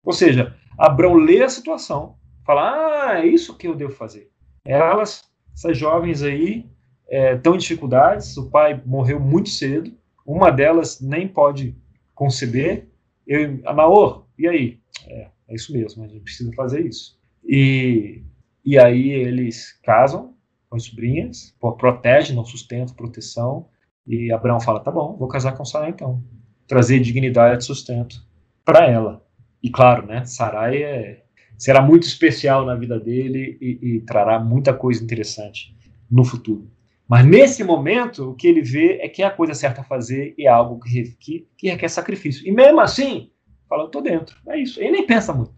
Ou 0.04 0.14
seja, 0.14 0.56
Abraão 0.78 1.16
lê 1.16 1.44
a 1.44 1.50
situação, 1.50 2.16
fala: 2.46 3.12
Ah, 3.12 3.20
é 3.20 3.28
isso 3.28 3.58
que 3.58 3.68
eu 3.68 3.76
devo 3.76 3.94
fazer. 3.94 4.30
Elas, 4.66 5.24
essas 5.54 5.78
jovens 5.78 6.24
aí, 6.24 6.70
é, 7.08 7.36
estão 7.36 7.56
em 7.56 7.58
dificuldades, 7.58 8.38
o 8.38 8.50
pai 8.50 8.82
morreu 8.86 9.20
muito 9.20 9.50
cedo, 9.50 9.92
uma 10.26 10.52
delas 10.52 11.02
nem 11.02 11.28
pode 11.28 11.76
conceber. 12.14 12.88
Eu, 13.26 13.60
a 13.66 14.24
e 14.38 14.48
aí? 14.48 14.80
É, 15.08 15.28
é 15.48 15.56
isso 15.56 15.74
mesmo, 15.74 16.04
a 16.04 16.08
gente 16.08 16.24
precisa 16.24 16.52
fazer 16.54 16.86
isso. 16.86 17.20
E, 17.44 18.24
e 18.64 18.78
aí 18.78 19.10
eles 19.10 19.74
casam 19.84 20.36
com 20.70 20.76
as 20.76 20.84
sobrinhas, 20.84 21.56
protegem, 21.78 22.36
não 22.36 22.46
sustentam, 22.46 22.96
proteção. 22.96 23.68
E 24.06 24.32
Abraão 24.32 24.60
fala: 24.60 24.80
tá 24.80 24.92
bom, 24.92 25.18
vou 25.18 25.28
casar 25.28 25.58
com 25.58 25.66
Sarai 25.66 25.90
então. 25.90 26.24
Trazer 26.68 27.00
dignidade 27.00 27.64
e 27.64 27.66
sustento 27.66 28.24
para 28.64 28.86
ela. 28.86 29.26
E 29.62 29.70
claro, 29.70 30.06
né, 30.06 30.24
Sarai 30.26 30.82
é, 30.82 31.24
será 31.58 31.82
muito 31.82 32.04
especial 32.04 32.66
na 32.66 32.76
vida 32.76 33.00
dele 33.00 33.58
e, 33.60 33.80
e 33.82 34.02
trará 34.02 34.40
muita 34.40 34.74
coisa 34.74 35.04
interessante 35.04 35.76
no 36.10 36.24
futuro. 36.24 36.70
Mas 37.08 37.26
nesse 37.26 37.64
momento, 37.64 38.30
o 38.30 38.36
que 38.36 38.48
ele 38.48 38.62
vê 38.62 39.00
é 39.02 39.10
que 39.10 39.24
a 39.24 39.32
coisa 39.32 39.56
certa 39.56 39.82
a 39.82 39.84
fazer 39.84 40.36
é 40.38 40.48
algo 40.48 40.80
que, 40.80 41.16
que, 41.20 41.48
que 41.58 41.70
requer 41.70 41.90
sacrifício. 41.90 42.48
E 42.48 42.52
mesmo 42.52 42.80
assim, 42.80 43.32
fala, 43.68 43.84
eu 43.84 43.88
estou 43.88 44.02
dentro. 44.02 44.38
É 44.48 44.60
isso. 44.60 44.80
Ele 44.80 44.92
nem 44.92 45.08
pensa 45.08 45.34
muito. 45.34 45.52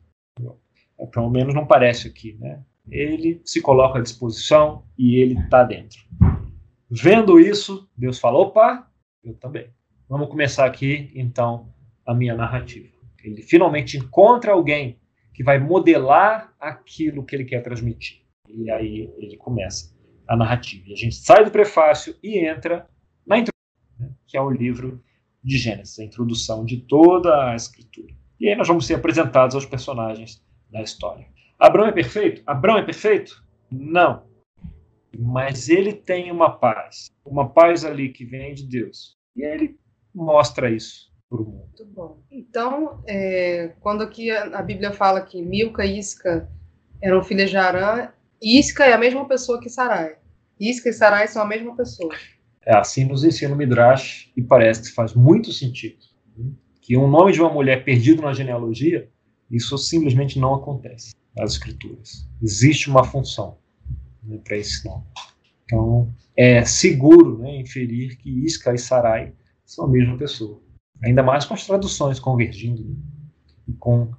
É, 0.97 1.05
pelo 1.05 1.29
menos 1.29 1.53
não 1.53 1.67
parece 1.67 2.07
aqui. 2.07 2.37
Né? 2.39 2.61
Ele 2.89 3.41
se 3.43 3.61
coloca 3.61 3.99
à 3.99 4.01
disposição 4.01 4.85
e 4.97 5.17
ele 5.17 5.37
está 5.37 5.63
dentro. 5.63 5.99
Vendo 6.89 7.39
isso, 7.39 7.89
Deus 7.97 8.17
fala: 8.17 8.37
opa, 8.37 8.87
eu 9.23 9.33
também. 9.33 9.67
Vamos 10.07 10.29
começar 10.29 10.65
aqui, 10.65 11.11
então, 11.15 11.73
a 12.05 12.13
minha 12.13 12.35
narrativa. 12.35 12.87
Ele 13.23 13.41
finalmente 13.41 13.97
encontra 13.97 14.53
alguém 14.53 14.99
que 15.33 15.43
vai 15.43 15.59
modelar 15.59 16.53
aquilo 16.59 17.25
que 17.25 17.35
ele 17.35 17.45
quer 17.45 17.61
transmitir. 17.61 18.21
E 18.47 18.69
aí 18.69 19.09
ele 19.17 19.37
começa 19.37 19.95
a 20.27 20.35
narrativa. 20.35 20.83
E 20.87 20.93
a 20.93 20.95
gente 20.95 21.15
sai 21.15 21.43
do 21.43 21.51
prefácio 21.51 22.15
e 22.21 22.39
entra 22.39 22.87
na 23.25 23.37
introdução, 23.37 23.99
né, 23.99 24.13
que 24.27 24.37
é 24.37 24.41
o 24.41 24.49
livro 24.49 25.01
de 25.43 25.57
Gênesis, 25.57 25.99
a 25.99 26.03
introdução 26.03 26.65
de 26.65 26.77
toda 26.77 27.51
a 27.51 27.55
escritura. 27.55 28.13
E 28.39 28.49
aí 28.49 28.55
nós 28.55 28.67
vamos 28.67 28.85
ser 28.85 28.95
apresentados 28.95 29.55
aos 29.55 29.65
personagens 29.65 30.43
da 30.69 30.81
história. 30.81 31.27
Abraão 31.59 31.87
é 31.87 31.91
perfeito? 31.91 32.41
Abraão 32.45 32.77
é 32.77 32.83
perfeito? 32.83 33.43
Não. 33.71 34.23
Mas 35.17 35.69
ele 35.69 35.93
tem 35.93 36.31
uma 36.31 36.49
paz, 36.49 37.11
uma 37.25 37.49
paz 37.49 37.85
ali 37.85 38.09
que 38.09 38.25
vem 38.25 38.53
de 38.53 38.65
Deus. 38.65 39.17
E 39.35 39.43
ele 39.43 39.77
mostra 40.13 40.69
isso 40.71 41.10
para 41.31 41.41
o 41.41 41.45
mundo. 41.45 41.63
Muito 41.65 41.85
bom. 41.85 42.17
Então, 42.29 43.01
é, 43.07 43.71
quando 43.79 44.03
aqui 44.03 44.29
a, 44.29 44.59
a, 44.59 44.61
Bíblia 44.61 44.91
fala 44.91 45.21
que 45.21 45.41
Milca 45.41 45.85
e 45.85 45.97
Isca 45.97 46.49
eram 47.01 47.23
filhas 47.23 47.49
de 47.49 47.55
Arã, 47.55 48.09
Isca 48.41 48.85
é 48.85 48.91
a 48.91 48.97
mesma 48.97 49.25
pessoa 49.25 49.61
que 49.61 49.69
Sarai. 49.69 50.17
Isca 50.59 50.89
e 50.89 50.93
Sarai 50.93 51.29
são 51.29 51.41
a 51.41 51.47
mesma 51.47 51.73
pessoa. 51.75 52.13
É, 52.65 52.75
assim 52.75 53.05
nos 53.05 53.23
ensina 53.23 53.53
o 53.53 53.57
Midrash 53.57 54.29
e 54.35 54.41
parece 54.41 54.89
que 54.89 54.93
faz 54.93 55.13
muito 55.13 55.53
sentido. 55.53 55.97
Né? 56.35 56.51
Que 56.81 56.97
um 56.97 57.07
nome 57.07 57.31
de 57.31 57.39
uma 57.39 57.51
mulher 57.51 57.85
perdido 57.85 58.21
na 58.21 58.33
genealogia, 58.33 59.09
isso 59.49 59.77
simplesmente 59.77 60.37
não 60.37 60.55
acontece 60.55 61.15
nas 61.35 61.53
escrituras. 61.53 62.27
Existe 62.41 62.89
uma 62.89 63.05
função 63.05 63.57
né, 64.21 64.37
para 64.43 64.57
esse 64.57 64.85
nome. 64.85 65.05
Então, 65.63 66.13
é 66.35 66.65
seguro 66.65 67.37
né, 67.37 67.55
inferir 67.55 68.17
que 68.17 68.29
Isca 68.45 68.73
e 68.73 68.77
Sarai 68.77 69.33
são 69.65 69.85
a 69.85 69.87
mesma 69.87 70.17
pessoa. 70.17 70.61
Ainda 71.03 71.23
mais 71.23 71.45
com 71.45 71.53
as 71.53 71.65
traduções 71.65 72.19
convergindo. 72.19 72.83
Né? 72.83 72.95
Com, 73.79 74.11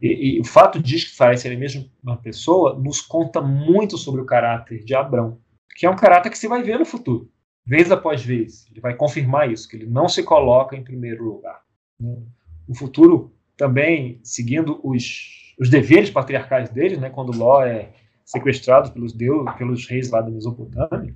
e, 0.00 0.36
e, 0.36 0.40
o 0.40 0.44
fato 0.44 0.80
de 0.80 0.96
que 0.96 1.10
Sarai 1.10 1.36
ser 1.36 1.52
a 1.52 1.58
mesma 1.58 2.16
pessoa 2.22 2.78
nos 2.78 3.00
conta 3.00 3.40
muito 3.40 3.98
sobre 3.98 4.20
o 4.20 4.26
caráter 4.26 4.84
de 4.84 4.94
Abrão, 4.94 5.38
que 5.76 5.86
é 5.86 5.90
um 5.90 5.96
caráter 5.96 6.30
que 6.30 6.38
se 6.38 6.48
vai 6.48 6.62
ver 6.62 6.78
no 6.78 6.84
futuro 6.84 7.30
vez 7.70 7.90
após 7.92 8.24
vez. 8.24 8.66
Ele 8.70 8.80
vai 8.80 8.94
confirmar 8.94 9.50
isso, 9.50 9.68
que 9.68 9.76
ele 9.76 9.86
não 9.86 10.08
se 10.08 10.24
coloca 10.24 10.76
em 10.76 10.82
primeiro 10.82 11.22
lugar. 11.24 11.62
No 12.00 12.74
futuro, 12.74 13.32
também, 13.56 14.20
seguindo 14.24 14.80
os, 14.82 15.54
os 15.58 15.70
deveres 15.70 16.10
patriarcais 16.10 16.70
dele, 16.70 16.96
né, 16.96 17.10
quando 17.10 17.36
Ló 17.36 17.62
é 17.62 17.92
sequestrado 18.24 18.90
pelos 18.90 19.12
deuses, 19.12 19.54
pelos 19.54 19.86
reis 19.86 20.10
lá 20.10 20.20
da 20.20 20.30
Mesopotâmia, 20.30 21.14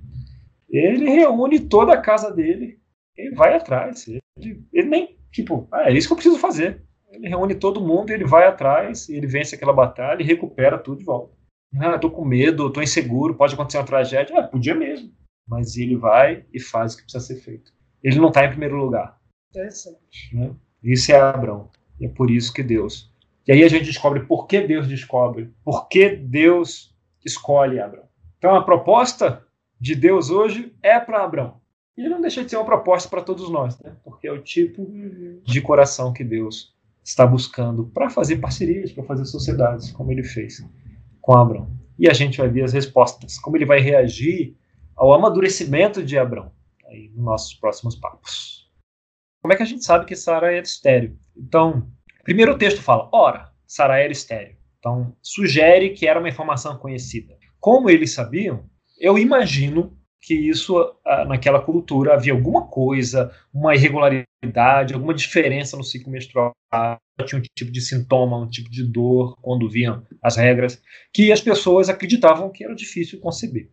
ele 0.69 1.09
reúne 1.09 1.59
toda 1.59 1.93
a 1.93 2.01
casa 2.01 2.31
dele 2.31 2.79
e 3.17 3.31
vai 3.31 3.55
atrás. 3.55 4.07
Ele, 4.07 4.21
ele 4.37 4.89
nem, 4.89 5.17
tipo, 5.31 5.67
ah, 5.71 5.89
é 5.89 5.93
isso 5.93 6.07
que 6.07 6.13
eu 6.13 6.17
preciso 6.17 6.39
fazer. 6.39 6.81
Ele 7.11 7.29
reúne 7.29 7.55
todo 7.55 7.81
mundo, 7.81 8.11
ele 8.11 8.25
vai 8.25 8.45
atrás, 8.45 9.07
ele 9.09 9.27
vence 9.27 9.55
aquela 9.55 9.71
batalha 9.71 10.21
e 10.21 10.25
recupera 10.25 10.77
tudo 10.77 10.99
de 10.99 11.05
volta. 11.05 11.33
Ah, 11.79 11.97
tô 11.97 12.09
com 12.09 12.25
medo, 12.25 12.71
tô 12.71 12.81
inseguro, 12.81 13.35
pode 13.35 13.53
acontecer 13.53 13.77
uma 13.77 13.85
tragédia. 13.85 14.37
Ah, 14.37 14.43
podia 14.43 14.75
mesmo 14.75 15.11
mas 15.47 15.77
ele 15.77 15.95
vai 15.95 16.45
e 16.53 16.59
faz 16.59 16.93
o 16.93 16.97
que 16.97 17.03
precisa 17.03 17.23
ser 17.23 17.35
feito. 17.35 17.71
Ele 18.03 18.19
não 18.19 18.29
está 18.29 18.45
em 18.45 18.49
primeiro 18.49 18.77
lugar. 18.77 19.19
Interessante. 19.49 20.35
Né? 20.35 20.53
Isso 20.83 21.11
é 21.11 21.19
Abraão. 21.19 21.69
E 21.99 22.05
é 22.05 22.09
por 22.09 22.29
isso 22.29 22.53
que 22.53 22.63
Deus. 22.63 23.11
E 23.47 23.51
aí 23.51 23.63
a 23.63 23.67
gente 23.67 23.85
descobre 23.85 24.21
por 24.21 24.47
que 24.47 24.61
Deus 24.61 24.87
descobre, 24.87 25.53
por 25.63 25.87
que 25.87 26.09
Deus 26.09 26.95
escolhe 27.23 27.79
Abraão. 27.79 28.07
Então 28.37 28.55
a 28.55 28.63
proposta 28.63 29.45
de 29.79 29.95
Deus 29.95 30.29
hoje 30.29 30.75
é 30.81 30.99
para 30.99 31.23
Abraão. 31.23 31.61
E 31.97 32.01
ele 32.01 32.09
não 32.09 32.21
deixa 32.21 32.43
de 32.43 32.49
ser 32.49 32.57
uma 32.57 32.65
proposta 32.65 33.09
para 33.09 33.21
todos 33.21 33.49
nós, 33.49 33.79
né? 33.79 33.95
porque 34.03 34.27
é 34.27 34.31
o 34.31 34.41
tipo 34.41 34.81
uhum. 34.81 35.41
de 35.43 35.61
coração 35.61 36.11
que 36.11 36.23
Deus 36.23 36.75
está 37.03 37.25
buscando 37.25 37.85
para 37.85 38.09
fazer 38.09 38.37
parcerias, 38.37 38.91
para 38.91 39.03
fazer 39.03 39.25
sociedades, 39.25 39.91
como 39.91 40.11
ele 40.11 40.23
fez 40.23 40.65
com 41.21 41.37
Abraão. 41.37 41.69
E 41.97 42.09
a 42.09 42.13
gente 42.13 42.37
vai 42.37 42.49
ver 42.49 42.63
as 42.63 42.73
respostas, 42.73 43.39
como 43.39 43.55
ele 43.55 43.65
vai 43.65 43.79
reagir 43.79 44.57
ao 44.95 45.13
amadurecimento 45.13 46.03
de 46.03 46.17
Abraão, 46.17 46.51
aí 46.87 47.09
nos 47.15 47.23
nossos 47.23 47.53
próximos 47.53 47.95
papos. 47.95 48.69
Como 49.41 49.53
é 49.53 49.55
que 49.55 49.63
a 49.63 49.67
gente 49.67 49.85
sabe 49.85 50.05
que 50.05 50.15
Sara 50.15 50.51
era 50.51 50.65
estéreo? 50.65 51.17
Então, 51.37 51.87
primeiro 52.23 52.53
o 52.53 52.57
texto 52.57 52.81
fala, 52.81 53.09
ora, 53.13 53.51
Sara 53.67 53.99
era 53.99 54.11
estéreo. 54.11 54.57
Então, 54.79 55.15
sugere 55.21 55.91
que 55.91 56.07
era 56.07 56.19
uma 56.19 56.29
informação 56.29 56.77
conhecida. 56.77 57.37
Como 57.59 57.89
eles 57.89 58.13
sabiam, 58.13 58.69
eu 58.99 59.17
imagino 59.17 59.97
que 60.21 60.33
isso, 60.33 60.77
ah, 61.05 61.25
naquela 61.25 61.61
cultura, 61.61 62.13
havia 62.13 62.33
alguma 62.33 62.67
coisa, 62.67 63.31
uma 63.53 63.75
irregularidade, 63.75 64.93
alguma 64.93 65.13
diferença 65.13 65.77
no 65.77 65.83
ciclo 65.83 66.11
menstrual, 66.11 66.51
tinha 67.25 67.39
um 67.39 67.43
tipo 67.55 67.71
de 67.71 67.81
sintoma, 67.81 68.37
um 68.37 68.49
tipo 68.49 68.69
de 68.69 68.83
dor 68.83 69.37
quando 69.41 69.69
viam 69.69 70.03
as 70.21 70.35
regras, 70.35 70.81
que 71.13 71.31
as 71.31 71.41
pessoas 71.41 71.89
acreditavam 71.89 72.49
que 72.49 72.63
era 72.63 72.75
difícil 72.75 73.19
conceber. 73.19 73.69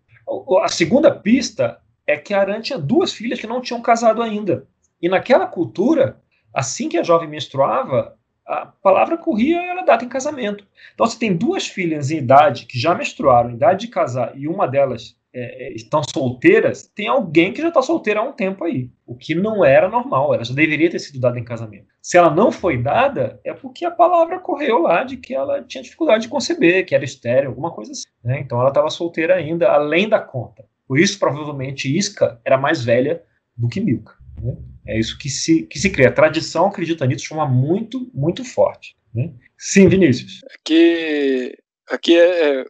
A 0.63 0.69
segunda 0.69 1.11
pista 1.11 1.81
é 2.07 2.17
que 2.17 2.35
Aran 2.35 2.61
tinha 2.61 2.79
duas 2.79 3.13
filhas 3.13 3.41
que 3.41 3.47
não 3.47 3.61
tinham 3.61 3.83
casado 3.83 4.23
ainda. 4.23 4.67
E 5.01 5.09
naquela 5.09 5.47
cultura, 5.47 6.21
assim 6.55 6.89
que 6.89 6.97
a 6.97 7.03
jovem 7.03 7.29
menstruava, 7.29 8.17
a 8.47 8.67
palavra 8.67 9.17
corria 9.17 9.61
era 9.61 9.85
data 9.85 10.05
em 10.05 10.09
casamento. 10.09 10.67
Então, 10.95 11.07
você 11.07 11.19
tem 11.19 11.35
duas 11.35 11.67
filhas 11.67 12.11
em 12.11 12.19
idade 12.19 12.67
que 12.67 12.79
já 12.79 12.95
menstruaram, 12.95 13.51
em 13.51 13.55
idade 13.55 13.87
de 13.87 13.93
casar, 13.93 14.37
e 14.37 14.47
uma 14.47 14.67
delas 14.67 15.17
é, 15.35 15.73
estão 15.73 16.03
solteiras, 16.03 16.91
tem 16.95 17.09
alguém 17.09 17.53
que 17.53 17.63
já 17.63 17.69
está 17.69 17.81
solteira 17.81 18.21
há 18.21 18.23
um 18.23 18.33
tempo 18.33 18.65
aí, 18.65 18.91
o 19.07 19.17
que 19.17 19.35
não 19.35 19.65
era 19.65 19.89
normal, 19.89 20.35
ela 20.35 20.45
já 20.45 20.55
deveria 20.55 20.91
ter 20.91 20.99
sido 20.99 21.21
dada 21.21 21.39
em 21.39 21.45
casamento. 21.45 21.87
Se 22.03 22.19
ela 22.19 22.31
não 22.31 22.51
foi 22.51 22.77
dada, 22.77 23.41
é 23.45 23.55
porque 23.55 23.85
a 23.85 23.91
palavra 23.91 24.39
correu 24.39 24.79
lá 24.79 25.05
de 25.05 25.17
que 25.17 25.35
ela 25.35 25.63
tinha 25.63 25.83
dificuldade 25.83 26.25
de 26.25 26.29
conceber, 26.29 26.85
que 26.85 26.95
era 26.95 27.05
estéreo, 27.05 27.51
alguma 27.51 27.71
coisa 27.71 27.93
assim. 27.93 28.09
Né? 28.23 28.41
Então 28.41 28.59
ela 28.59 28.69
estava 28.69 28.91
solteira 28.91 29.35
ainda, 29.35 29.71
além 29.71 30.09
da 30.09 30.21
conta. 30.21 30.65
Por 30.87 30.99
isso, 30.99 31.19
provavelmente, 31.19 31.97
Isca 31.97 32.41
era 32.45 32.59
mais 32.59 32.85
velha 32.85 33.23
do 33.57 33.69
que 33.69 33.81
Milka. 33.81 34.15
Né? 34.43 34.57
É 34.87 34.99
isso 34.99 35.17
que 35.17 35.31
se, 35.31 35.63
que 35.63 35.79
se 35.79 35.91
cria. 35.91 36.09
A 36.09 36.13
tradição 36.13 36.67
acredita 36.67 37.07
nisso 37.07 37.23
de 37.23 37.29
forma 37.29 37.47
muito, 37.47 38.11
muito 38.13 38.45
forte. 38.45 38.97
Né? 39.15 39.33
Sim, 39.57 39.89
Vinícius. 39.89 40.41
Aqui, 40.59 41.57
aqui 41.89 42.19
é, 42.19 42.61
é 42.61 42.65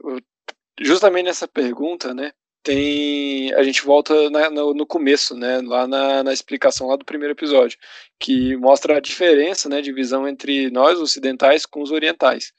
justamente 0.80 1.24
nessa 1.24 1.48
pergunta, 1.48 2.12
né? 2.12 2.32
Tem 2.62 3.52
a 3.54 3.62
gente 3.62 3.84
volta 3.84 4.30
na, 4.30 4.48
no, 4.48 4.72
no, 4.72 4.86
começo, 4.86 5.36
né? 5.36 5.60
Lá 5.64 5.86
na, 5.86 6.22
na, 6.22 6.32
explicação 6.32 6.86
lá 6.86 6.96
do 6.96 7.04
primeiro 7.04 7.32
episódio, 7.32 7.76
que 8.20 8.56
mostra 8.56 8.96
a 8.96 9.00
diferença, 9.00 9.68
né, 9.68 9.80
de 9.80 9.92
visão 9.92 10.28
entre 10.28 10.70
nós 10.70 10.98
ocidentais 11.00 11.66
com 11.66 11.82
os 11.82 11.90
orientais. 11.90 12.52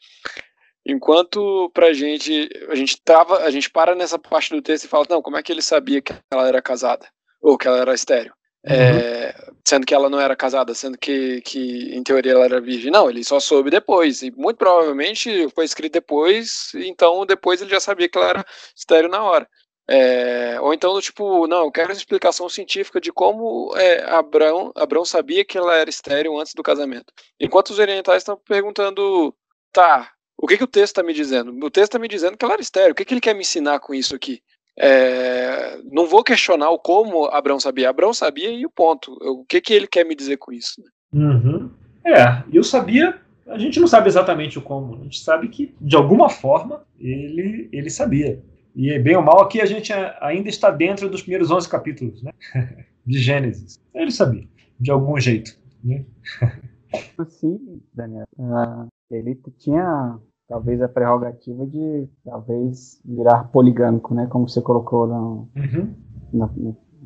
Enquanto 0.85 1.71
pra 1.73 1.93
gente, 1.93 2.49
a 2.69 2.75
gente 2.75 3.01
tava, 3.01 3.37
a 3.37 3.49
gente 3.49 3.69
para 3.69 3.95
nessa 3.95 4.19
parte 4.19 4.53
do 4.53 4.61
texto 4.61 4.83
e 4.83 4.89
fala, 4.89 5.05
não, 5.09 5.21
como 5.21 5.37
é 5.37 5.43
que 5.43 5.51
ele 5.51 5.61
sabia 5.61 6.01
que 6.01 6.13
ela 6.29 6.47
era 6.47 6.61
casada 6.61 7.07
ou 7.41 7.57
que 7.57 7.67
ela 7.67 7.79
era 7.79 7.93
estéreo? 7.93 8.33
Uhum. 8.65 8.75
É, 8.75 9.35
sendo 9.65 9.85
que 9.85 9.93
ela 9.93 10.09
não 10.09 10.19
era 10.19 10.35
casada, 10.35 10.73
sendo 10.73 10.97
que, 10.97 11.41
que 11.41 11.93
em 11.93 12.01
teoria 12.01 12.31
ela 12.31 12.45
era 12.45 12.61
virgem. 12.61 12.91
Não, 12.91 13.09
ele 13.09 13.23
só 13.23 13.39
soube 13.39 13.69
depois, 13.69 14.21
e 14.21 14.31
muito 14.31 14.57
provavelmente 14.57 15.49
foi 15.49 15.65
escrito 15.65 15.93
depois, 15.93 16.71
então 16.75 17.25
depois 17.25 17.61
ele 17.61 17.71
já 17.71 17.79
sabia 17.79 18.07
que 18.07 18.17
ela 18.17 18.29
era 18.29 18.45
estéreo 18.75 19.09
na 19.09 19.23
hora. 19.23 19.47
É, 19.89 20.59
ou 20.61 20.73
então, 20.73 20.99
tipo, 21.01 21.45
não, 21.47 21.65
eu 21.65 21.71
quero 21.71 21.91
explicação 21.91 22.47
científica 22.47 23.01
de 23.01 23.11
como 23.11 23.75
é, 23.75 24.03
Abraão, 24.09 24.71
sabia 25.05 25.43
que 25.43 25.57
ela 25.57 25.75
era 25.75 25.89
estéreo 25.89 26.39
antes 26.39 26.53
do 26.53 26.63
casamento. 26.63 27.11
Enquanto 27.39 27.71
os 27.71 27.79
orientais 27.79 28.21
estão 28.21 28.37
perguntando, 28.37 29.35
tá, 29.73 30.11
o 30.37 30.47
que, 30.47 30.57
que 30.57 30.63
o 30.63 30.67
texto 30.67 30.93
está 30.93 31.03
me 31.03 31.13
dizendo? 31.13 31.51
O 31.63 31.69
texto 31.69 31.89
está 31.89 31.99
me 31.99 32.07
dizendo 32.07 32.37
que 32.37 32.45
ela 32.45 32.53
era 32.53 32.61
estéreo, 32.61 32.91
o 32.93 32.95
que, 32.95 33.03
que 33.03 33.13
ele 33.13 33.21
quer 33.21 33.33
me 33.33 33.41
ensinar 33.41 33.79
com 33.79 33.93
isso 33.93 34.15
aqui? 34.15 34.41
É, 34.77 35.77
não 35.91 36.07
vou 36.07 36.23
questionar 36.23 36.69
o 36.71 36.79
como 36.79 37.25
Abraão 37.25 37.59
sabia. 37.59 37.89
Abraão 37.89 38.13
sabia 38.13 38.49
e 38.49 38.65
o 38.65 38.71
ponto. 38.71 39.11
O 39.21 39.45
que, 39.45 39.61
que 39.61 39.73
ele 39.73 39.87
quer 39.87 40.05
me 40.05 40.15
dizer 40.15 40.37
com 40.37 40.51
isso? 40.51 40.81
Uhum. 41.13 41.69
É, 42.03 42.43
eu 42.51 42.63
sabia. 42.63 43.21
A 43.47 43.57
gente 43.57 43.79
não 43.79 43.87
sabe 43.87 44.07
exatamente 44.07 44.57
o 44.57 44.61
como. 44.61 44.95
A 44.95 45.03
gente 45.03 45.19
sabe 45.19 45.47
que, 45.49 45.75
de 45.79 45.95
alguma 45.95 46.29
forma, 46.29 46.83
ele, 46.99 47.69
ele 47.71 47.89
sabia. 47.89 48.41
E, 48.75 48.97
bem 48.99 49.15
ou 49.15 49.21
mal, 49.21 49.41
aqui 49.41 49.61
a 49.61 49.65
gente 49.65 49.93
ainda 50.19 50.49
está 50.49 50.71
dentro 50.71 51.09
dos 51.09 51.21
primeiros 51.21 51.51
11 51.51 51.69
capítulos 51.69 52.23
né? 52.23 52.31
de 53.05 53.19
Gênesis. 53.19 53.79
Ele 53.93 54.11
sabia, 54.11 54.47
de 54.79 54.91
algum 54.91 55.19
jeito. 55.19 55.57
Né? 55.83 56.05
Sim, 57.27 57.81
Daniel. 57.93 58.25
Uh, 58.37 58.87
ele 59.11 59.35
tinha 59.57 60.17
talvez 60.47 60.81
a 60.81 60.87
prerrogativa 60.87 61.65
de 61.65 62.07
talvez 62.23 62.99
virar 63.05 63.45
poligâmico, 63.45 64.13
né? 64.13 64.27
Como 64.27 64.47
você 64.47 64.61
colocou 64.61 65.07
no, 65.07 65.49
uhum. 65.55 65.93
na, 66.33 66.49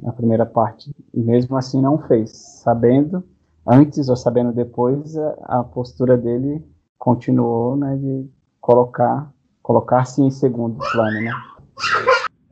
na, 0.02 0.14
primeira 0.14 0.46
parte. 0.46 0.92
E 1.14 1.20
mesmo 1.20 1.58
assim 1.58 1.82
não 1.82 1.98
fez. 1.98 2.32
Sabendo, 2.64 3.24
antes 3.66 4.10
ou 4.10 4.16
sabendo 4.16 4.54
depois, 4.54 5.18
a, 5.18 5.60
a 5.60 5.64
postura 5.64 6.18
dele 6.18 6.64
continuou, 6.98 7.76
né? 7.76 7.96
De 7.98 8.30
colocar, 8.60 9.32
colocar-se 9.62 10.22
em 10.22 10.32
segundo 10.32 10.78
plano, 10.92 11.22
né? 11.22 11.32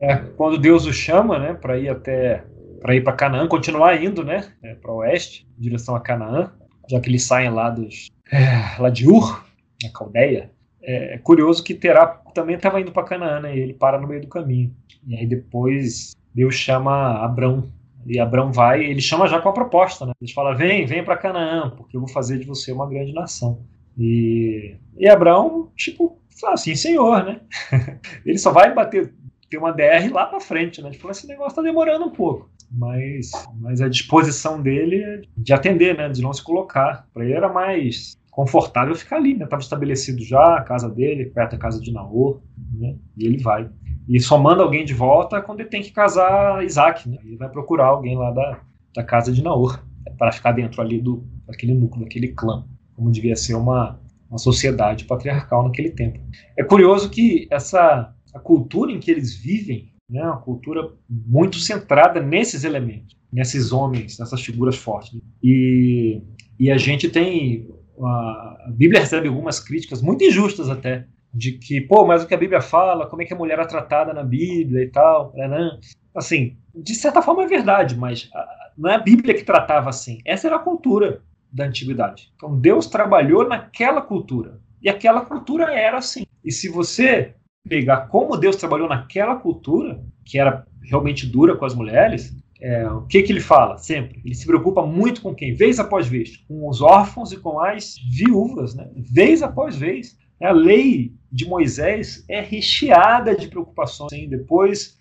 É, 0.00 0.16
quando 0.36 0.58
Deus 0.58 0.86
o 0.86 0.92
chama, 0.92 1.38
né? 1.38 1.54
Para 1.54 1.78
ir 1.78 1.88
até 1.88 2.44
para 2.80 2.94
ir 2.94 3.02
para 3.02 3.14
Canaã, 3.14 3.48
continuar 3.48 4.00
indo, 4.02 4.22
né? 4.22 4.52
É, 4.62 4.74
para 4.74 4.92
o 4.92 4.96
oeste, 4.96 5.46
em 5.58 5.62
direção 5.62 5.96
a 5.96 6.00
Canaã, 6.00 6.52
já 6.88 7.00
que 7.00 7.08
eles 7.08 7.24
saem 7.24 7.50
lá 7.50 7.70
dos 7.70 8.08
é, 8.30 8.80
lá 8.80 8.90
de 8.90 9.08
Ur, 9.08 9.44
na 9.82 9.90
Caldeia, 9.90 10.50
é, 10.82 11.14
é 11.14 11.18
curioso 11.18 11.64
que 11.64 11.74
Terá 11.74 12.06
também 12.34 12.56
estava 12.56 12.80
indo 12.80 12.92
para 12.92 13.04
Canaã, 13.04 13.40
né? 13.40 13.56
E 13.56 13.60
ele 13.60 13.74
para 13.74 14.00
no 14.00 14.06
meio 14.06 14.20
do 14.20 14.28
caminho. 14.28 14.74
E 15.06 15.16
aí 15.16 15.26
depois 15.26 16.14
Deus 16.34 16.54
chama 16.54 17.24
Abrão. 17.24 17.70
E 18.06 18.20
Abrão 18.20 18.52
vai, 18.52 18.84
ele 18.84 19.00
chama 19.00 19.26
já 19.26 19.40
com 19.40 19.48
a 19.48 19.52
proposta, 19.52 20.06
né? 20.06 20.12
Ele 20.20 20.32
fala: 20.32 20.54
vem, 20.54 20.86
vem 20.86 21.02
para 21.02 21.16
Canaã, 21.16 21.70
porque 21.70 21.96
eu 21.96 22.00
vou 22.00 22.08
fazer 22.08 22.38
de 22.38 22.46
você 22.46 22.70
uma 22.70 22.88
grande 22.88 23.12
nação. 23.12 23.58
E, 23.98 24.76
e 24.96 25.08
Abraão, 25.08 25.70
tipo, 25.74 26.18
fala 26.40 26.54
assim, 26.54 26.74
senhor, 26.74 27.24
né? 27.24 27.40
ele 28.24 28.38
só 28.38 28.52
vai 28.52 28.72
bater, 28.74 29.12
ter 29.50 29.58
uma 29.58 29.72
DR 29.72 30.10
lá 30.12 30.26
para 30.26 30.40
frente, 30.40 30.82
né? 30.82 30.90
Tipo, 30.90 31.10
esse 31.10 31.26
negócio 31.26 31.56
tá 31.56 31.62
demorando 31.62 32.04
um 32.04 32.10
pouco. 32.10 32.50
Mas, 32.70 33.30
mas 33.60 33.80
a 33.80 33.88
disposição 33.88 34.60
dele 34.60 34.96
é 34.96 35.22
de 35.36 35.52
atender, 35.52 35.96
né? 35.96 36.08
De 36.08 36.20
não 36.20 36.32
se 36.32 36.42
colocar. 36.42 37.06
Para 37.12 37.24
ele 37.24 37.34
era 37.34 37.48
mais 37.48 38.16
confortável 38.30 38.94
ficar 38.94 39.16
ali, 39.16 39.34
né? 39.34 39.44
Estava 39.44 39.62
estabelecido 39.62 40.22
já 40.22 40.56
a 40.56 40.62
casa 40.62 40.90
dele, 40.90 41.26
perto 41.26 41.52
da 41.52 41.58
casa 41.58 41.80
de 41.80 41.92
Naor, 41.92 42.40
né? 42.74 42.96
E 43.16 43.24
ele 43.24 43.38
vai. 43.38 43.70
E 44.08 44.20
só 44.20 44.36
manda 44.38 44.62
alguém 44.62 44.84
de 44.84 44.94
volta 44.94 45.40
quando 45.40 45.60
ele 45.60 45.68
tem 45.68 45.82
que 45.82 45.90
casar 45.90 46.64
Isaac, 46.64 47.08
né? 47.08 47.18
Ele 47.24 47.36
vai 47.36 47.48
procurar 47.48 47.86
alguém 47.86 48.16
lá 48.16 48.30
da, 48.30 48.60
da 48.94 49.02
casa 49.02 49.32
de 49.32 49.42
Naor 49.42 49.82
para 50.18 50.32
ficar 50.32 50.52
dentro 50.52 50.82
ali 50.82 51.00
do 51.00 51.24
daquele 51.46 51.74
núcleo, 51.74 52.04
daquele 52.04 52.28
clã, 52.28 52.66
como 52.94 53.10
devia 53.10 53.36
ser 53.36 53.54
uma, 53.54 54.00
uma 54.28 54.38
sociedade 54.38 55.04
patriarcal 55.04 55.64
naquele 55.64 55.90
tempo. 55.90 56.20
É 56.56 56.64
curioso 56.64 57.10
que 57.10 57.46
essa 57.50 58.12
a 58.34 58.38
cultura 58.38 58.92
em 58.92 59.00
que 59.00 59.10
eles 59.10 59.34
vivem, 59.34 59.92
né, 60.10 60.22
uma 60.22 60.40
cultura 60.40 60.92
muito 61.08 61.58
centrada 61.58 62.20
nesses 62.20 62.64
elementos, 62.64 63.16
nesses 63.32 63.72
homens, 63.72 64.18
nessas 64.18 64.42
figuras 64.42 64.76
fortes. 64.76 65.18
E, 65.42 66.20
e 66.60 66.70
a 66.70 66.76
gente 66.76 67.08
tem 67.08 67.66
a 67.98 68.70
Bíblia 68.76 69.00
recebe 69.00 69.28
algumas 69.28 69.58
críticas 69.58 70.02
muito 70.02 70.22
injustas 70.22 70.68
até 70.68 71.06
de 71.32 71.52
que, 71.52 71.80
pô, 71.80 72.06
mas 72.06 72.22
o 72.22 72.26
que 72.26 72.34
a 72.34 72.38
Bíblia 72.38 72.60
fala, 72.60 73.06
como 73.06 73.22
é 73.22 73.24
que 73.24 73.32
a 73.32 73.36
mulher 73.36 73.58
é 73.58 73.64
tratada 73.64 74.12
na 74.12 74.22
Bíblia 74.22 74.84
e 74.84 74.88
tal, 74.88 75.32
né? 75.34 75.78
Assim, 76.14 76.56
de 76.74 76.94
certa 76.94 77.20
forma 77.20 77.42
é 77.42 77.46
verdade, 77.46 77.96
mas 77.96 78.30
não 78.76 78.90
é 78.90 78.94
a 78.94 79.00
Bíblia 79.00 79.34
que 79.34 79.44
tratava 79.44 79.90
assim. 79.90 80.18
Essa 80.24 80.46
era 80.46 80.56
a 80.56 80.60
cultura 80.60 81.22
da 81.56 81.64
antiguidade. 81.64 82.30
Então 82.36 82.58
Deus 82.58 82.86
trabalhou 82.86 83.48
naquela 83.48 84.02
cultura 84.02 84.60
e 84.82 84.88
aquela 84.88 85.22
cultura 85.22 85.74
era 85.74 85.98
assim. 85.98 86.26
E 86.44 86.52
se 86.52 86.68
você 86.68 87.34
pegar 87.68 88.08
como 88.08 88.36
Deus 88.36 88.56
trabalhou 88.56 88.88
naquela 88.88 89.36
cultura, 89.36 90.00
que 90.24 90.38
era 90.38 90.64
realmente 90.82 91.26
dura 91.26 91.56
com 91.56 91.64
as 91.64 91.74
mulheres, 91.74 92.36
é, 92.60 92.88
o 92.88 93.02
que, 93.02 93.22
que 93.22 93.32
ele 93.32 93.40
fala 93.40 93.76
sempre? 93.78 94.20
Ele 94.24 94.34
se 94.34 94.46
preocupa 94.46 94.84
muito 94.84 95.20
com 95.20 95.34
quem? 95.34 95.54
Vez 95.54 95.80
após 95.80 96.06
vez. 96.06 96.36
Com 96.48 96.68
os 96.68 96.80
órfãos 96.80 97.32
e 97.32 97.36
com 97.38 97.58
as 97.58 97.96
viúvas. 98.16 98.74
Né? 98.74 98.88
Vez 98.94 99.42
após 99.42 99.76
vez. 99.76 100.16
A 100.40 100.52
lei 100.52 101.14
de 101.32 101.46
Moisés 101.46 102.24
é 102.28 102.40
recheada 102.40 103.34
de 103.34 103.48
preocupações. 103.48 104.12
Assim. 104.12 104.28
Depois, 104.28 104.98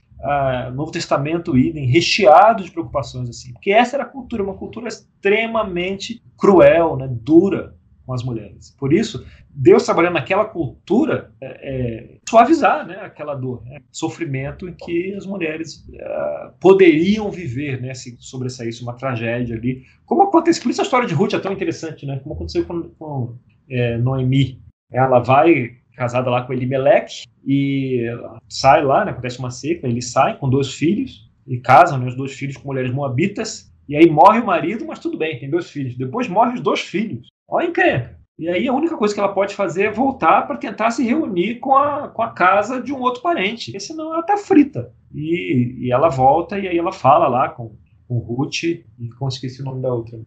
Novo 0.74 0.92
Testamento, 0.92 1.58
idem, 1.58 1.86
recheado 1.86 2.64
de 2.64 2.72
preocupações. 2.72 3.30
assim, 3.30 3.54
Porque 3.54 3.72
essa 3.72 3.96
era 3.96 4.04
a 4.04 4.08
cultura, 4.08 4.44
uma 4.44 4.56
cultura 4.56 4.88
extremamente 4.88 6.22
cruel, 6.38 6.98
né? 6.98 7.08
dura 7.10 7.76
com 8.06 8.14
as 8.14 8.24
mulheres. 8.24 8.76
Por 8.78 8.94
isso, 8.94 9.26
Deus 9.50 9.84
trabalhando 9.84 10.14
naquela 10.14 10.46
cultura 10.46 11.32
é, 11.42 11.48
é, 11.48 12.18
suavizar 12.30 12.86
né, 12.86 12.98
aquela 13.02 13.34
dor, 13.34 13.64
né, 13.66 13.80
sofrimento 13.92 14.68
em 14.68 14.74
que 14.74 15.14
as 15.16 15.26
mulheres 15.26 15.84
é, 15.92 16.52
poderiam 16.60 17.32
viver, 17.32 17.82
né, 17.82 17.94
se 17.94 18.16
sobressaísse 18.20 18.84
uma 18.84 18.94
tragédia 18.94 19.56
ali. 19.56 19.84
Como 20.06 20.22
acontece, 20.24 20.62
por 20.62 20.70
isso 20.70 20.82
a 20.82 20.84
história 20.84 21.08
de 21.08 21.16
Ruth 21.16 21.34
é 21.34 21.40
tão 21.40 21.52
interessante, 21.52 22.06
né, 22.06 22.20
como 22.20 22.36
aconteceu 22.36 22.66
com, 22.66 22.84
com 23.00 23.36
é, 23.70 23.98
Noemi. 23.98 24.62
Ela 24.92 25.20
vai 25.20 25.78
casada 25.96 26.30
lá 26.30 26.44
com 26.44 26.54
Elimelech 26.54 27.24
e 27.46 28.06
sai 28.50 28.84
lá, 28.84 29.06
né, 29.06 29.12
acontece 29.12 29.40
uma 29.40 29.52
seca, 29.52 29.88
eles 29.88 30.12
saem 30.12 30.38
com 30.38 30.50
dois 30.50 30.74
filhos 30.74 31.32
e 31.48 31.58
casam 31.60 31.98
né, 31.98 32.08
os 32.08 32.16
dois 32.16 32.34
filhos 32.34 32.58
com 32.58 32.68
mulheres 32.68 32.92
moabitas 32.92 33.72
e 33.88 33.96
aí 33.96 34.10
morre 34.10 34.40
o 34.40 34.46
marido, 34.46 34.86
mas 34.86 35.00
tudo 35.00 35.18
bem, 35.18 35.40
tem 35.40 35.50
dois 35.50 35.70
filhos. 35.70 35.96
Depois 35.96 36.28
morre 36.28 36.56
os 36.56 36.62
dois 36.62 36.82
filhos. 36.82 37.28
Olha 37.48 37.68
a 37.68 37.70
encrenca. 37.70 38.20
E 38.38 38.50
aí 38.50 38.68
a 38.68 38.74
única 38.74 38.98
coisa 38.98 39.14
que 39.14 39.20
ela 39.20 39.34
pode 39.34 39.56
fazer 39.56 39.84
é 39.84 39.92
voltar 39.92 40.46
para 40.46 40.58
tentar 40.58 40.92
se 40.92 41.04
reunir 41.04 41.56
com 41.60 41.76
a, 41.76 42.10
com 42.10 42.22
a 42.22 42.32
casa 42.32 42.82
de 42.82 42.92
um 42.92 43.00
outro 43.00 43.22
parente, 43.22 43.72
porque 43.72 43.80
senão 43.80 44.12
ela 44.12 44.22
está 44.22 44.36
frita. 44.36 44.92
E, 45.14 45.86
e 45.86 45.92
ela 45.92 46.10
volta 46.10 46.60
e 46.60 46.68
aí 46.68 46.78
ela 46.78 46.92
fala 46.92 47.28
lá 47.28 47.48
com, 47.48 47.78
com 48.08 48.18
Ruth, 48.18 48.64
e 48.64 48.84
como 49.18 49.30
esqueci 49.30 49.62
o 49.62 49.66
nome 49.66 49.82
da 49.82 49.94
outra. 49.94 50.20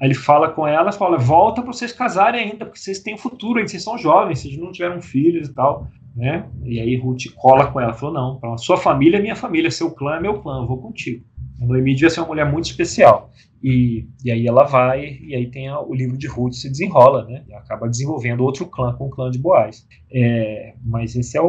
Ah, 0.00 0.04
ele 0.04 0.14
fala 0.14 0.50
com 0.50 0.66
ela, 0.66 0.92
fala, 0.92 1.16
volta 1.16 1.62
para 1.62 1.72
vocês 1.72 1.92
casarem 1.92 2.42
ainda, 2.42 2.64
porque 2.64 2.78
vocês 2.78 3.00
têm 3.00 3.16
futuro 3.16 3.58
ainda, 3.58 3.68
vocês 3.68 3.82
são 3.82 3.96
jovens, 3.96 4.40
vocês 4.40 4.56
não 4.56 4.72
tiveram 4.72 5.00
filhos 5.00 5.48
e 5.48 5.54
tal. 5.54 5.88
Né? 6.14 6.48
E 6.64 6.80
aí 6.80 6.96
Ruth 6.96 7.24
cola 7.34 7.66
com 7.66 7.80
ela, 7.80 7.92
falou, 7.92 8.40
não, 8.40 8.58
sua 8.58 8.76
família 8.76 9.18
é 9.18 9.22
minha 9.22 9.34
família, 9.34 9.70
seu 9.70 9.90
clã 9.90 10.16
é 10.16 10.20
meu 10.20 10.40
clã, 10.40 10.60
eu 10.60 10.66
vou 10.66 10.78
contigo. 10.78 11.24
A 11.60 11.66
Noemi 11.66 11.94
devia 11.94 12.10
ser 12.10 12.20
uma 12.20 12.28
mulher 12.28 12.50
muito 12.50 12.66
especial. 12.66 13.30
E, 13.62 14.06
e 14.22 14.30
aí 14.30 14.46
ela 14.46 14.64
vai, 14.64 15.18
e 15.22 15.34
aí 15.34 15.50
tem 15.50 15.68
a, 15.68 15.80
o 15.80 15.94
livro 15.94 16.18
de 16.18 16.26
Ruth 16.26 16.52
se 16.52 16.68
desenrola, 16.68 17.24
né? 17.24 17.44
E 17.48 17.54
acaba 17.54 17.88
desenvolvendo 17.88 18.44
outro 18.44 18.66
clã 18.66 18.92
com 18.92 19.06
o 19.06 19.10
clã 19.10 19.30
de 19.30 19.38
Boaz. 19.38 19.86
É, 20.12 20.74
mas 20.84 21.16
esse 21.16 21.36
é 21.38 21.40
o 21.40 21.48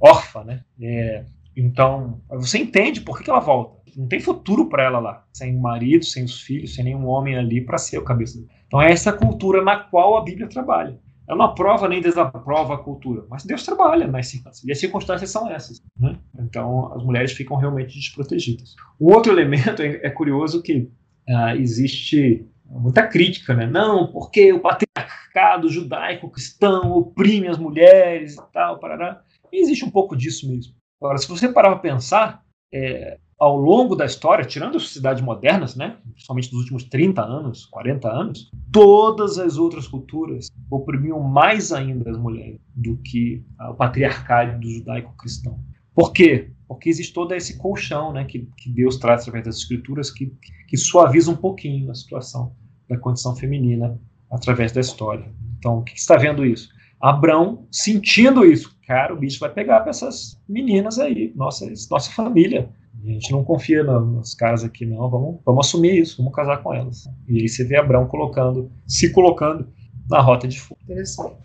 órfã, 0.00 0.44
né? 0.44 0.60
É, 0.80 1.24
Então, 1.56 2.20
você 2.30 2.58
entende 2.58 3.00
por 3.00 3.18
que, 3.18 3.24
que 3.24 3.30
ela 3.30 3.40
volta. 3.40 3.83
Não 3.96 4.08
tem 4.08 4.20
futuro 4.20 4.68
para 4.68 4.84
ela 4.84 4.98
lá, 4.98 5.24
sem 5.32 5.56
o 5.56 5.60
marido, 5.60 6.04
sem 6.04 6.24
os 6.24 6.40
filhos, 6.40 6.74
sem 6.74 6.84
nenhum 6.84 7.06
homem 7.06 7.36
ali 7.36 7.60
para 7.60 7.78
ser 7.78 7.98
o 7.98 8.04
cabeça. 8.04 8.38
Então, 8.66 8.80
é 8.80 8.90
essa 8.90 9.12
cultura 9.12 9.62
na 9.62 9.76
qual 9.76 10.16
a 10.16 10.24
Bíblia 10.24 10.48
trabalha. 10.48 10.98
Ela 11.26 11.38
não 11.38 11.44
aprova 11.46 11.88
nem 11.88 12.02
desaprova 12.02 12.74
a 12.74 12.78
cultura, 12.78 13.24
mas 13.30 13.44
Deus 13.44 13.64
trabalha 13.64 14.06
nas 14.06 14.26
circunstâncias. 14.26 14.64
E 14.64 14.72
as 14.72 14.78
circunstâncias 14.78 15.30
são 15.30 15.50
essas. 15.50 15.82
Né? 15.98 16.18
Então, 16.38 16.92
as 16.92 17.02
mulheres 17.02 17.32
ficam 17.32 17.56
realmente 17.56 17.98
desprotegidas. 17.98 18.74
Um 19.00 19.12
outro 19.12 19.32
elemento 19.32 19.80
é, 19.80 20.00
é 20.02 20.10
curioso 20.10 20.62
que 20.62 20.90
uh, 21.28 21.56
existe 21.56 22.46
muita 22.66 23.06
crítica, 23.06 23.54
né? 23.54 23.66
Não, 23.66 24.10
porque 24.12 24.52
o 24.52 24.60
patriarcado 24.60 25.70
judaico-cristão 25.70 26.92
oprime 26.92 27.48
as 27.48 27.58
mulheres 27.58 28.34
e 28.34 28.52
tal, 28.52 28.78
parará. 28.78 29.22
E 29.52 29.62
existe 29.62 29.84
um 29.84 29.90
pouco 29.90 30.16
disso 30.16 30.48
mesmo. 30.50 30.74
Agora, 31.00 31.18
se 31.18 31.28
você 31.28 31.48
parar 31.48 31.70
para 31.70 31.78
pensar, 31.78 32.44
é, 32.72 33.18
ao 33.38 33.56
longo 33.56 33.96
da 33.96 34.04
história, 34.04 34.44
tirando 34.44 34.76
as 34.76 34.84
sociedades 34.84 35.22
modernas, 35.22 35.74
né, 35.74 35.96
somente 36.16 36.50
dos 36.50 36.60
últimos 36.60 36.84
30 36.84 37.22
anos, 37.22 37.66
40 37.66 38.08
anos, 38.08 38.50
todas 38.72 39.38
as 39.38 39.56
outras 39.56 39.88
culturas 39.88 40.48
oprimiam 40.70 41.20
mais 41.20 41.72
ainda 41.72 42.10
as 42.10 42.18
mulheres 42.18 42.60
do 42.74 42.96
que 42.98 43.44
o 43.70 43.74
patriarcado 43.74 44.60
do 44.60 44.70
judaico-cristão. 44.70 45.58
Por 45.94 46.12
quê? 46.12 46.50
Porque 46.66 46.88
existe 46.88 47.12
todo 47.12 47.32
esse 47.32 47.58
colchão 47.58 48.12
né, 48.12 48.24
que, 48.24 48.48
que 48.56 48.70
Deus 48.70 48.96
traz 48.96 49.22
através 49.22 49.44
das 49.44 49.56
escrituras 49.56 50.10
que, 50.10 50.32
que 50.66 50.76
suaviza 50.76 51.30
um 51.30 51.36
pouquinho 51.36 51.90
a 51.90 51.94
situação 51.94 52.52
da 52.88 52.98
condição 52.98 53.36
feminina 53.36 53.98
através 54.30 54.72
da 54.72 54.80
história. 54.80 55.32
Então, 55.58 55.78
o 55.78 55.82
que 55.84 55.96
está 55.96 56.16
vendo 56.16 56.44
isso? 56.44 56.68
Abrão 57.00 57.66
sentindo 57.70 58.44
isso. 58.44 58.76
Cara, 58.86 59.14
o 59.14 59.16
bicho 59.16 59.38
vai 59.38 59.50
pegar 59.50 59.80
para 59.80 59.90
essas 59.90 60.40
meninas 60.48 60.98
aí, 60.98 61.32
nossa, 61.34 61.66
nossa 61.90 62.10
família. 62.10 62.70
A 63.04 63.12
gente 63.12 63.30
não 63.32 63.44
confia 63.44 63.84
nos 63.84 64.34
caras 64.34 64.64
aqui, 64.64 64.86
não. 64.86 65.08
Vamos, 65.10 65.40
vamos 65.44 65.66
assumir 65.66 66.00
isso, 66.00 66.16
vamos 66.16 66.34
casar 66.34 66.62
com 66.62 66.72
elas. 66.72 67.04
E 67.28 67.42
aí 67.42 67.48
você 67.48 67.62
vê 67.62 67.76
Abraão 67.76 68.06
colocando, 68.06 68.70
se 68.86 69.12
colocando 69.12 69.68
na 70.08 70.20
rota 70.20 70.48
de 70.48 70.58
fuga. 70.58 70.80
Interessante. 70.84 71.36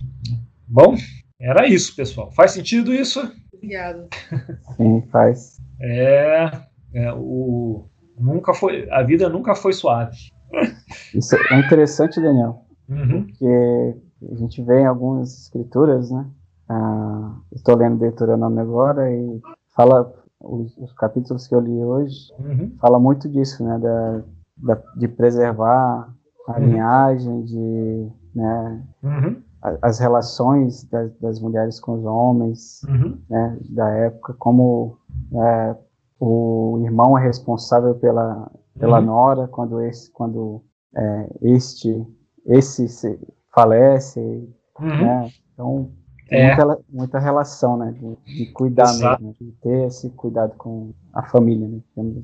Bom, 0.68 0.96
era 1.40 1.68
isso, 1.68 1.96
pessoal. 1.96 2.32
Faz 2.32 2.52
sentido 2.52 2.94
isso? 2.94 3.20
Obrigado. 3.54 4.08
Sim, 4.78 5.02
faz. 5.12 5.58
É, 5.82 6.50
é, 6.94 7.14
o 7.14 7.86
nunca 8.18 8.54
foi, 8.54 8.90
a 8.90 9.04
vida 9.04 9.28
nunca 9.30 9.54
foi 9.56 9.74
suave. 9.74 10.16
Isso 11.14 11.36
é 11.36 11.60
interessante, 11.60 12.22
Daniel, 12.22 12.66
uhum. 12.88 13.24
porque 13.24 13.96
a 14.32 14.36
gente 14.36 14.64
vê 14.64 14.82
em 14.82 14.86
algumas 14.86 15.44
escrituras, 15.44 16.10
né? 16.10 16.26
Ah, 16.68 17.36
estou 17.52 17.76
lendo 17.76 18.00
Deuteronômio 18.00 18.62
agora 18.62 19.12
e 19.12 19.42
fala 19.76 20.14
os, 20.42 20.78
os, 20.78 20.94
capítulos 20.94 21.48
que 21.48 21.54
eu 21.54 21.60
li 21.60 21.84
hoje 21.84 22.32
uhum. 22.40 22.76
fala 22.80 23.00
muito 23.00 23.28
disso, 23.30 23.64
né? 23.64 23.78
Da, 23.78 24.22
da 24.58 24.82
de 24.96 25.08
preservar 25.08 26.14
a 26.48 26.54
uhum. 26.54 26.66
linhagem, 26.66 27.44
de 27.44 28.12
né, 28.34 28.84
uhum. 29.04 29.42
as 29.82 30.00
relações 30.00 30.84
das, 30.86 31.12
das, 31.20 31.40
mulheres 31.40 31.80
com 31.80 31.94
os 31.94 32.06
homens, 32.06 32.82
uhum. 32.88 33.20
né? 33.30 33.58
Da 33.70 33.90
época, 33.90 34.34
como 34.38 34.98
é, 35.34 35.76
o 36.20 36.80
irmão 36.84 37.18
é 37.18 37.22
responsável 37.22 37.96
pela 37.96 38.52
pela 38.78 39.00
uhum. 39.00 39.06
nora 39.06 39.48
quando 39.48 39.82
esse 39.82 40.12
quando 40.12 40.64
é, 40.96 41.30
este 41.42 42.06
esse 42.46 42.88
se 42.88 43.20
falece, 43.54 44.20
uhum. 44.80 44.88
né? 44.88 45.30
Então 45.54 45.92
tem 46.30 46.42
é. 46.42 46.56
muita, 46.56 46.80
muita 46.90 47.20
relação, 47.20 47.78
né? 47.78 47.92
De, 47.92 48.38
de 48.38 48.46
cuidar 48.52 48.84
Exato. 48.84 49.24
mesmo, 49.24 49.36
de 49.42 49.52
ter 49.62 49.88
esse 49.88 50.10
cuidado 50.12 50.56
com 50.58 50.94
a 51.14 51.24
família, 51.24 51.68
né? 51.68 51.80
Assim. 51.98 52.24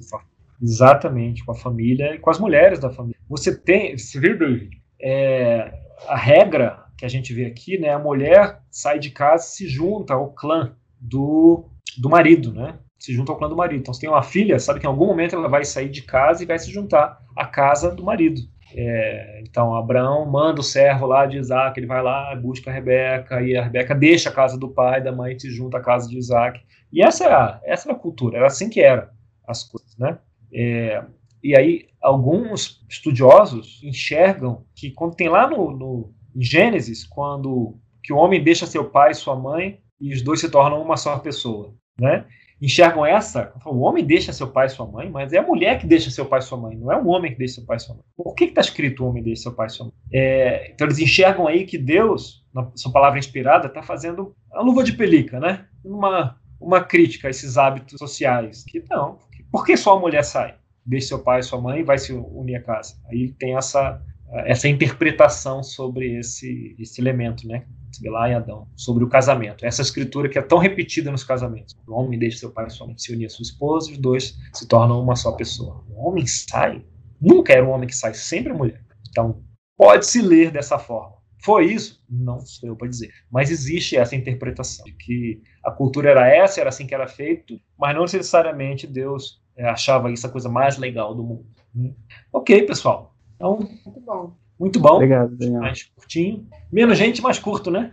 Exatamente, 0.62 1.44
com 1.44 1.52
a 1.52 1.56
família 1.56 2.16
e 2.16 2.20
com 2.20 2.30
as 2.30 2.40
mulheres 2.40 2.80
da 2.80 2.90
família. 2.90 3.20
Você 3.28 3.56
tem, 3.56 3.98
você 3.98 4.20
vê, 4.20 4.70
é, 5.02 5.74
a 6.08 6.16
regra 6.16 6.86
que 6.98 7.06
a 7.06 7.10
gente 7.10 7.34
vê 7.34 7.46
aqui, 7.46 7.78
né? 7.78 7.90
A 7.90 8.00
mulher 8.00 8.62
sai 8.70 9.00
de 9.00 9.10
casa 9.10 9.44
e 9.44 9.48
se 9.48 9.68
junta 9.68 10.14
ao 10.14 10.32
clã 10.32 10.76
do, 11.00 11.66
do 11.98 12.10
marido, 12.10 12.54
né? 12.54 12.78
Se 12.98 13.14
junta 13.14 13.32
ao 13.32 13.38
clã 13.38 13.50
do 13.50 13.56
marido. 13.56 13.82
Então, 13.82 13.94
se 13.94 14.00
tem 14.00 14.10
uma 14.10 14.24
filha, 14.24 14.60
sabe 14.60 14.80
que 14.80 14.86
em 14.86 14.90
algum 14.90 15.08
momento 15.08 15.36
ela 15.36 15.50
vai 15.50 15.66
sair 15.66 15.90
de 15.90 16.04
casa 16.04 16.44
e 16.44 16.46
vai 16.46 16.58
se 16.58 16.72
juntar 16.72 17.20
à 17.36 17.46
casa 17.46 17.94
do 17.94 18.04
marido. 18.04 18.42
É, 18.78 19.42
então 19.42 19.74
Abraão 19.74 20.26
manda 20.26 20.60
o 20.60 20.64
servo 20.64 21.06
lá 21.06 21.26
de 21.26 21.38
Isaac, 21.38 21.80
ele 21.80 21.88
vai 21.88 22.04
lá, 22.04 22.36
busca 22.36 22.70
a 22.70 22.74
Rebeca, 22.74 23.42
e 23.42 23.56
a 23.56 23.64
Rebeca 23.64 23.96
deixa 23.96 24.30
a 24.30 24.34
casa 24.34 24.60
do 24.60 24.70
pai, 24.70 25.02
da 25.02 25.14
mãe, 25.14 25.40
se 25.40 25.50
junta 25.50 25.78
à 25.78 25.82
casa 25.82 26.10
de 26.10 26.18
Isaac. 26.18 26.62
E 26.92 27.02
essa 27.02 27.24
era, 27.24 27.62
essa 27.64 27.88
era 27.88 27.98
a 27.98 28.02
cultura, 28.02 28.38
era 28.38 28.48
assim 28.48 28.70
que 28.70 28.82
era 28.82 29.12
as 29.48 29.64
coisas, 29.64 29.98
né? 29.98 30.20
É, 30.54 31.04
e 31.42 31.56
aí 31.56 31.88
alguns 32.02 32.86
estudiosos 32.90 33.82
enxergam 33.84 34.66
que 34.76 34.92
quando 34.92 35.16
tem 35.16 35.30
lá 35.30 35.50
no, 35.50 35.72
no 35.72 36.14
Gênesis, 36.38 37.06
quando 37.06 37.78
que 38.04 38.12
o 38.12 38.18
homem 38.18 38.44
deixa 38.44 38.66
seu 38.66 38.90
pai 38.90 39.12
e 39.12 39.16
sua 39.16 39.36
mãe 39.36 39.80
e 40.02 40.14
os 40.14 40.22
dois 40.22 40.40
se 40.42 40.50
tornam 40.50 40.82
uma 40.82 40.98
só 40.98 41.18
pessoa, 41.18 41.74
né? 42.00 42.26
Enxergam 42.62 43.06
essa, 43.06 43.54
o 43.66 43.80
homem 43.80 44.04
deixa 44.04 44.32
seu 44.32 44.48
pai 44.48 44.68
e 44.68 44.70
sua 44.70 44.86
mãe, 44.86 45.10
mas 45.10 45.34
é 45.34 45.40
a 45.40 45.44
mulher 45.44 45.78
que 45.78 45.86
deixa 45.86 46.10
seu 46.10 46.26
pai 46.26 46.40
e 46.40 46.44
sua 46.44 46.58
mãe, 46.58 46.76
não 46.76 46.92
é 46.92 46.98
o 46.98 47.08
homem 47.08 47.32
que 47.32 47.38
deixa 47.38 47.56
seu 47.56 47.66
pai 47.66 47.78
e 47.78 47.80
sua 47.80 47.96
mãe. 47.96 48.04
Por 48.16 48.34
que 48.34 48.46
está 48.46 48.62
escrito 48.62 49.04
o 49.04 49.10
homem 49.10 49.22
deixa 49.22 49.44
seu 49.44 49.54
pai 49.54 49.68
e 49.68 49.70
sua 49.70 49.86
mãe? 49.86 49.94
É, 50.14 50.72
então 50.72 50.88
eles 50.88 51.00
enxergam 51.00 51.48
aí 51.48 51.66
que 51.66 51.78
Deus, 51.78 52.46
na 52.54 52.70
sua 52.76 52.92
palavra 52.92 53.20
inspirada, 53.20 53.68
está 53.68 53.82
fazendo 53.82 54.36
a 54.52 54.62
luva 54.62 54.84
de 54.84 54.94
pelica, 54.94 55.40
né? 55.40 55.66
Uma, 55.84 56.40
uma 56.60 56.84
crítica 56.84 57.28
a 57.28 57.32
esses 57.32 57.58
hábitos 57.58 58.00
sociais. 58.00 58.64
Que 58.64 58.84
não, 58.90 59.20
por 59.52 59.66
que 59.66 59.76
só 59.76 59.98
a 59.98 60.00
mulher 60.00 60.24
sai? 60.24 60.56
Deixa 60.86 61.08
seu 61.08 61.20
pai 61.20 61.40
e 61.40 61.44
sua 61.44 61.60
mãe 61.60 61.80
e 61.80 61.84
vai 61.84 61.98
se 61.98 62.14
unir 62.14 62.56
à 62.56 62.62
casa. 62.62 62.96
Aí 63.10 63.34
tem 63.34 63.56
essa, 63.58 64.02
essa 64.46 64.68
interpretação 64.68 65.64
sobre 65.64 66.18
esse, 66.20 66.76
esse 66.80 67.00
elemento, 67.00 67.48
né? 67.48 67.66
lá 68.04 68.30
em 68.30 68.34
Adão, 68.34 68.68
sobre 68.76 69.04
o 69.04 69.10
casamento. 69.10 69.66
Essa 69.66 69.82
escritura 69.82 70.28
que 70.28 70.38
é 70.38 70.42
tão 70.42 70.58
repetida 70.58 71.12
nos 71.12 71.24
casamentos. 71.24 71.76
O 71.88 71.94
homem 71.94 72.20
deixa 72.20 72.40
seu 72.40 72.52
pai 72.52 72.68
e 72.68 72.70
sua 72.70 72.88
mãe 72.88 72.98
se 72.98 73.14
unir 73.14 73.28
à 73.28 73.30
sua 73.30 73.44
esposa, 73.44 73.92
os 73.92 73.98
dois 73.98 74.38
se 74.54 74.68
tornam 74.68 75.02
uma 75.02 75.16
só 75.16 75.32
pessoa. 75.32 75.84
O 75.90 76.08
homem 76.08 76.28
sai, 76.28 76.84
nunca 77.22 77.54
era 77.54 77.66
o 77.66 77.70
homem 77.70 77.88
que 77.88 77.96
sai, 77.96 78.14
sempre 78.14 78.52
a 78.52 78.56
mulher. 78.56 78.84
Então, 79.10 79.42
pode-se 79.78 80.22
ler 80.22 80.52
dessa 80.52 80.78
forma. 80.78 81.16
Foi 81.44 81.66
isso? 81.66 82.04
Não 82.10 82.40
sei 82.40 82.70
eu 82.70 82.76
para 82.76 82.88
dizer. 82.88 83.12
Mas 83.32 83.52
existe 83.52 83.96
essa 83.96 84.16
interpretação 84.16 84.84
de 84.84 84.94
que 84.94 85.42
a 85.64 85.72
cultura 85.72 86.10
era 86.10 86.28
essa, 86.28 86.60
era 86.60 86.70
assim 86.70 86.88
que 86.88 86.96
era 86.96 87.08
feito, 87.08 87.60
mas 87.78 87.94
não 87.94 88.02
necessariamente 88.02 88.88
Deus 88.88 89.42
é, 89.56 89.66
achava 89.68 90.12
isso 90.12 90.26
a 90.26 90.30
coisa 90.30 90.50
mais 90.50 90.78
legal 90.78 91.14
do 91.14 91.24
mundo. 91.24 91.46
Né? 91.74 91.94
Ok, 92.34 92.64
pessoal. 92.64 93.15
Então, 93.36 93.60
muito 93.86 94.02
bom. 94.02 94.34
Muito 94.60 94.80
bom. 94.80 94.96
Obrigado, 94.96 95.36
Daniel. 95.36 95.62
Mais 95.62 95.84
curtinho. 95.84 96.48
Menos 96.72 96.98
gente, 96.98 97.22
mais 97.22 97.38
curto, 97.38 97.70
né? 97.70 97.92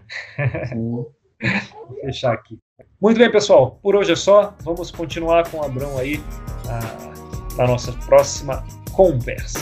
Vou 0.75 1.13
fechar 2.01 2.33
aqui. 2.33 2.59
Muito 3.01 3.19
bem, 3.19 3.31
pessoal. 3.31 3.79
Por 3.83 3.97
hoje 3.97 4.13
é 4.13 4.17
só. 4.17 4.55
Vamos 4.63 4.91
continuar 4.91 5.51
com 5.51 5.59
o 5.59 5.65
Abrão 5.65 5.99
aí 5.99 6.21
ah, 6.69 7.57
na 7.57 7.67
nossa 7.67 7.93
próxima 7.93 8.65
conversa. 8.93 9.59